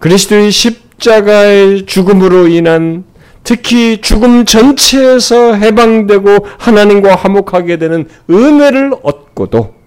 [0.00, 3.04] 그리스도의 십자가의 죽음으로 인한
[3.42, 9.79] 특히 죽음 전체에서 해방되고 하나님과 화목하게 되는 은혜를 얻고도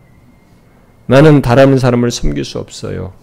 [1.13, 3.13] 나는 다른 사람을 섬길 수 없어요.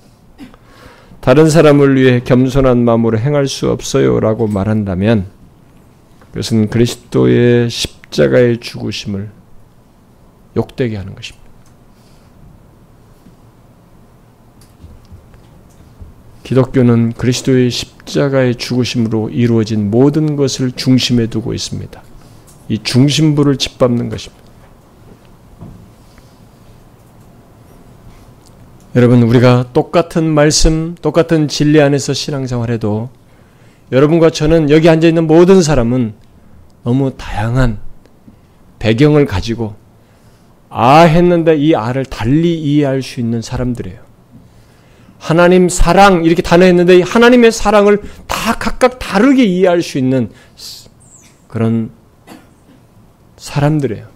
[1.21, 4.21] 다른 사람을 위해 겸손한 마음으로 행할 수 없어요.
[4.21, 5.27] 라고 말한다면
[6.31, 9.29] 그것은 그리스도의 십자가의 죽으심을
[10.57, 11.45] 욕되게 하는 것입니다.
[16.45, 22.01] 기독교는 그리스도의 십자가의 죽으심으로 이루어진 모든 것을 중심에 두고 있습니다.
[22.69, 24.40] 이 중심부를 짓밟는 것입니다.
[28.97, 33.09] 여러분 우리가 똑같은 말씀, 똑같은 진리 안에서 신앙생활 해도
[33.93, 36.15] 여러분과 저는 여기 앉아 있는 모든 사람은
[36.83, 37.79] 너무 다양한
[38.81, 39.77] 배경을 가지고
[40.69, 44.01] 아 했는데 이 아를 달리 이해할 수 있는 사람들이에요.
[45.21, 50.31] 하나님 사랑 이렇게 단어했는데 하나님의 사랑을 다 각각 다르게 이해할 수 있는
[51.47, 51.91] 그런
[53.37, 54.10] 사람들이에요.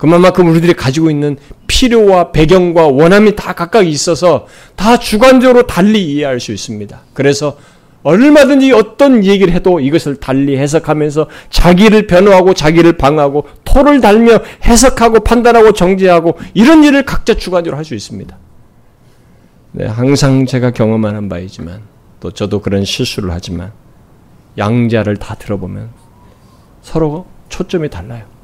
[0.00, 1.36] 그만큼 우리들이 가지고 있는
[1.66, 6.98] 필요와 배경과 원함이 다 각각 있어서 다 주관적으로 달리 이해할 수 있습니다.
[7.12, 7.58] 그래서
[8.02, 15.72] 얼마든지 어떤 얘기를 해도 이것을 달리 해석하면서 자기를 변호하고 자기를 방하고 토를 달며 해석하고 판단하고
[15.72, 18.34] 정죄하고 이런 일을 각자 주관적으로 할 수 있습니다.
[19.72, 21.82] 네, 항상 제가 경험하는 바이지만
[22.20, 23.72] 또 저도 그런 실수를 하지만
[24.56, 25.90] 양자를 다 들어보면
[26.80, 28.39] 서로 초점이 달라요.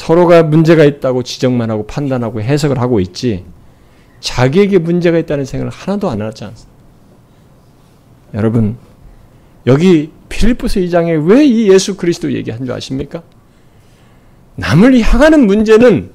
[0.00, 3.44] 서로가 문제가 있다고 지적만 하고 판단하고 해석을 하고 있지
[4.20, 6.70] 자기에게 문제가 있다는 생각을 하나도 안 하지 않습니다.
[8.32, 8.78] 여러분,
[9.66, 13.22] 여기 필리포스 2장에 왜 이 예수 그리스도 얘기한 줄 아십니까?
[14.56, 16.12] 남을 향하는 문제는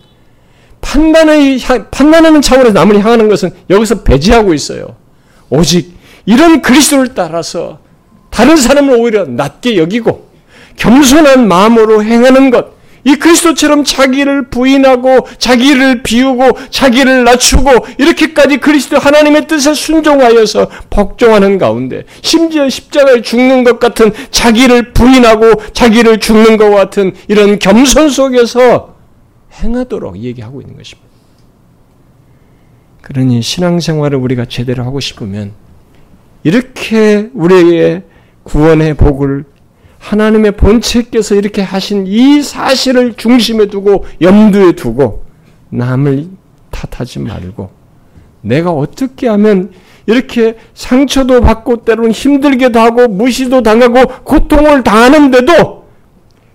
[0.82, 1.60] 판단의,
[1.92, 4.96] 판단하는 차원에서 남을 향하는 것은 여기서 배제하고 있어요.
[5.52, 5.94] 오직
[6.26, 7.80] 이런 그리스도를 따라서
[8.32, 10.28] 다른 사람을 오히려 낮게 여기고
[10.76, 12.75] 겸손한 마음으로 행하는 것,
[13.06, 22.04] 이 그리스도처럼 자기를 부인하고 자기를 비우고 자기를 낮추고 이렇게까지 그리스도 하나님의 뜻에 순종하여서 복종하는 가운데
[22.22, 28.96] 심지어 십자가에 죽는 것 같은 자기를 부인하고 자기를 죽는 것 같은 이런 겸손 속에서
[29.54, 31.08] 행하도록 얘기하고 있는 것입니다.
[33.02, 35.52] 그러니 신앙생활을 우리가 제대로 하고 싶으면
[36.44, 38.02] 이렇게 우리의
[38.44, 39.46] 구원의 복을
[40.06, 45.26] 하나님의 본체께서 이렇게 하신 이 사실을 중심에 두고 염두에 두고
[45.70, 46.28] 남을
[46.70, 47.72] 탓하지 말고
[48.42, 49.72] 내가 어떻게 하면
[50.06, 55.86] 이렇게 상처도 받고 때로는 힘들게도 하고 무시도 당하고 고통을 당하는데도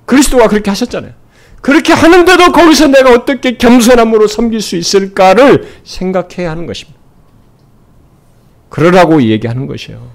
[0.06, 1.12] 그리스도가 그렇게 하셨잖아요.
[1.60, 6.98] 그렇게 하는데도 거기서 내가 어떻게 겸손함으로 섬길 수 있을까를 생각해야 하는 것입니다.
[8.68, 10.08] 그러라고 얘기하는 것이에요.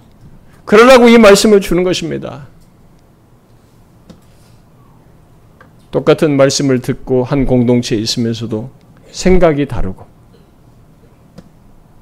[0.63, 2.47] 그러라고 이 말씀을 주는 것입니다.
[5.95, 8.69] 똑같은 말씀을 듣고 한 공동체에 있으면서도
[9.11, 10.05] 생각이 다르고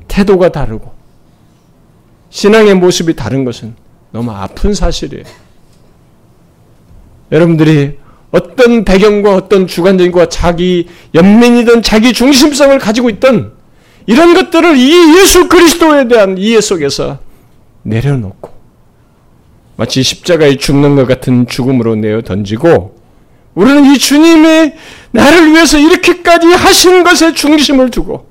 [0.08, 0.92] 태도가 다르고
[2.32, 3.76] 신앙의 모습이 다른 것은
[4.10, 5.26] 너무 아픈 사실이에요.
[7.32, 8.00] 여러분들이
[8.32, 13.54] 어떤 배경과 어떤 주관적인 것 자기 연민이든 자기 중심성을 가지고 있던
[14.08, 17.20] 이런 것들을 이 예수 그리스도에 대한 이해 속에서
[17.84, 18.50] 내려놓고
[19.76, 22.93] 마치 십자가에 죽는 것 같은 죽음으로 내어 던지고
[23.56, 24.76] 우리는 이 주님의
[25.12, 28.28] 나를 위해서 이렇게까지 하신 것에 중심을 두고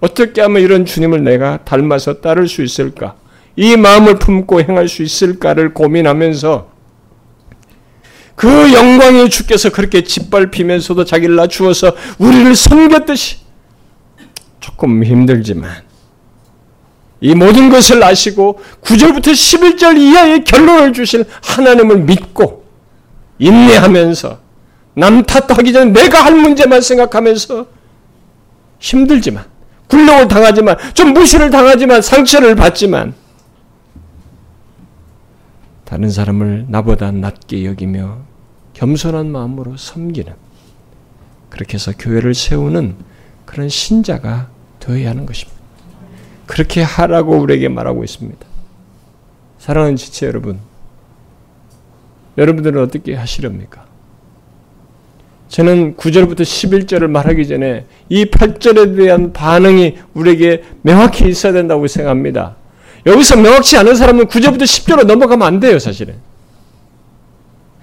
[0.00, 3.14] 어떻게 하면 이런 주님을 내가 닮아서 따를 수 있을까?
[3.56, 6.74] 이 마음을 품고 행할 수 있을까를 고민하면서
[8.34, 13.36] 그 영광의 주께서 그렇게 짓밟히면서도 자기를 낮추어서 우리를 섬겼듯이
[14.58, 15.70] 조금 힘들지만
[17.20, 22.64] 이 모든 것을 아시고 9절부터 11절 이하의 결론을 주실 하나님을 믿고
[23.38, 24.43] 인내하면서
[24.94, 27.66] 남 탓하기 전에 내가 할 문제만 생각하면서
[28.78, 29.44] 힘들지만
[29.88, 33.14] 굴욕을 당하지만 좀 무시를 당하지만 상처를 받지만
[35.84, 38.18] 다른 사람을 나보다 낮게 여기며
[38.72, 40.32] 겸손한 마음으로 섬기는
[41.50, 42.96] 그렇게 해서 교회를 세우는
[43.44, 44.48] 그런 신자가
[44.80, 45.60] 되어야 하는 것입니다.
[46.46, 48.44] 그렇게 하라고 우리에게 말하고 있습니다.
[49.58, 50.58] 사랑하는 지체 여러분,
[52.36, 53.83] 여러분들은 어떻게 하시렵니까?
[55.54, 62.56] 저는 9절부터 11절을 말하기 전에 이 8절에 대한 반응이 우리에게 명확히 있어야 된다고 생각합니다.
[63.06, 66.16] 여기서 명확치 않은 사람은 9절부터 10절로 넘어가면 안 돼요, 사실은.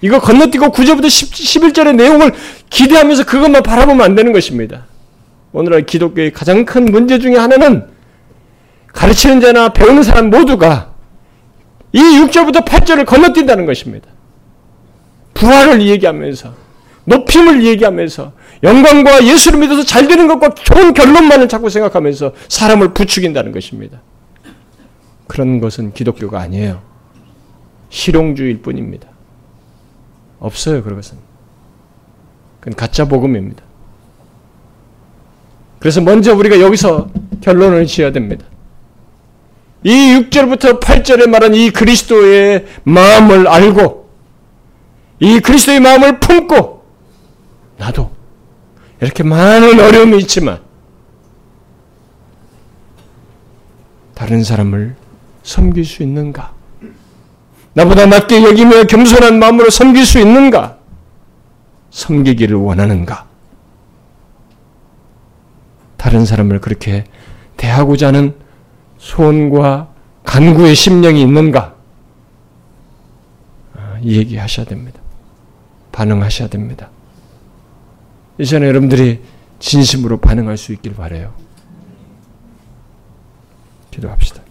[0.02, 2.32] 이거 건너뛰고 9절부터 10, 11절의 내용을
[2.68, 4.84] 기대하면서 그것만 바라보면 안 되는 것입니다.
[5.54, 7.86] 오늘날 기독교의 가장 큰 문제 중에 하나는
[8.88, 10.92] 가르치는 자나 배우는 사람 모두가
[11.92, 14.08] 이 6절부터 8절을 건너뛴다는 것입니다.
[15.32, 16.61] 부활을 얘기하면서
[17.04, 18.32] 높임을 얘기하면서
[18.62, 24.00] 영광과 예수를 믿어서 잘 되는 것과 좋은 결론만을 자꾸 생각하면서 사람을 부추긴다는 것입니다.
[25.26, 26.82] 그런 것은 기독교가 아니에요.
[27.90, 29.08] 실용주의일 뿐입니다.
[30.38, 31.18] 없어요, 그것은.
[32.60, 33.62] 그건 가짜 복음입니다.
[35.78, 37.08] 그래서 먼저 우리가 여기서
[37.40, 38.46] 결론을 지어야 됩니다.
[39.82, 44.08] 이 6절부터 8절에 말한 이 그리스도의 마음을 알고
[45.18, 46.81] 이 그리스도의 마음을 품고
[47.82, 48.12] 나도
[49.00, 50.60] 이렇게 많은 어려움이 있지만
[54.14, 54.94] 다른 사람을
[55.42, 56.54] 섬길 수 있는가?
[57.74, 60.78] 나보다 낮게 여기며 겸손한 마음으로 섬길 수 있는가?
[61.90, 63.26] 섬기기를 원하는가?
[65.96, 67.04] 다른 사람을 그렇게
[67.56, 68.36] 대하고자 하는
[68.98, 69.88] 소원과
[70.24, 71.74] 간구의 심령이 있는가?
[73.76, 75.00] 아, 이 얘기 하셔야 됩니다.
[75.90, 76.91] 반응하셔야 됩니다.
[78.42, 79.20] 이전에 여러분들이
[79.60, 81.32] 진심으로 반응할 수 있길 바래요.
[83.92, 84.41] 기도합시다.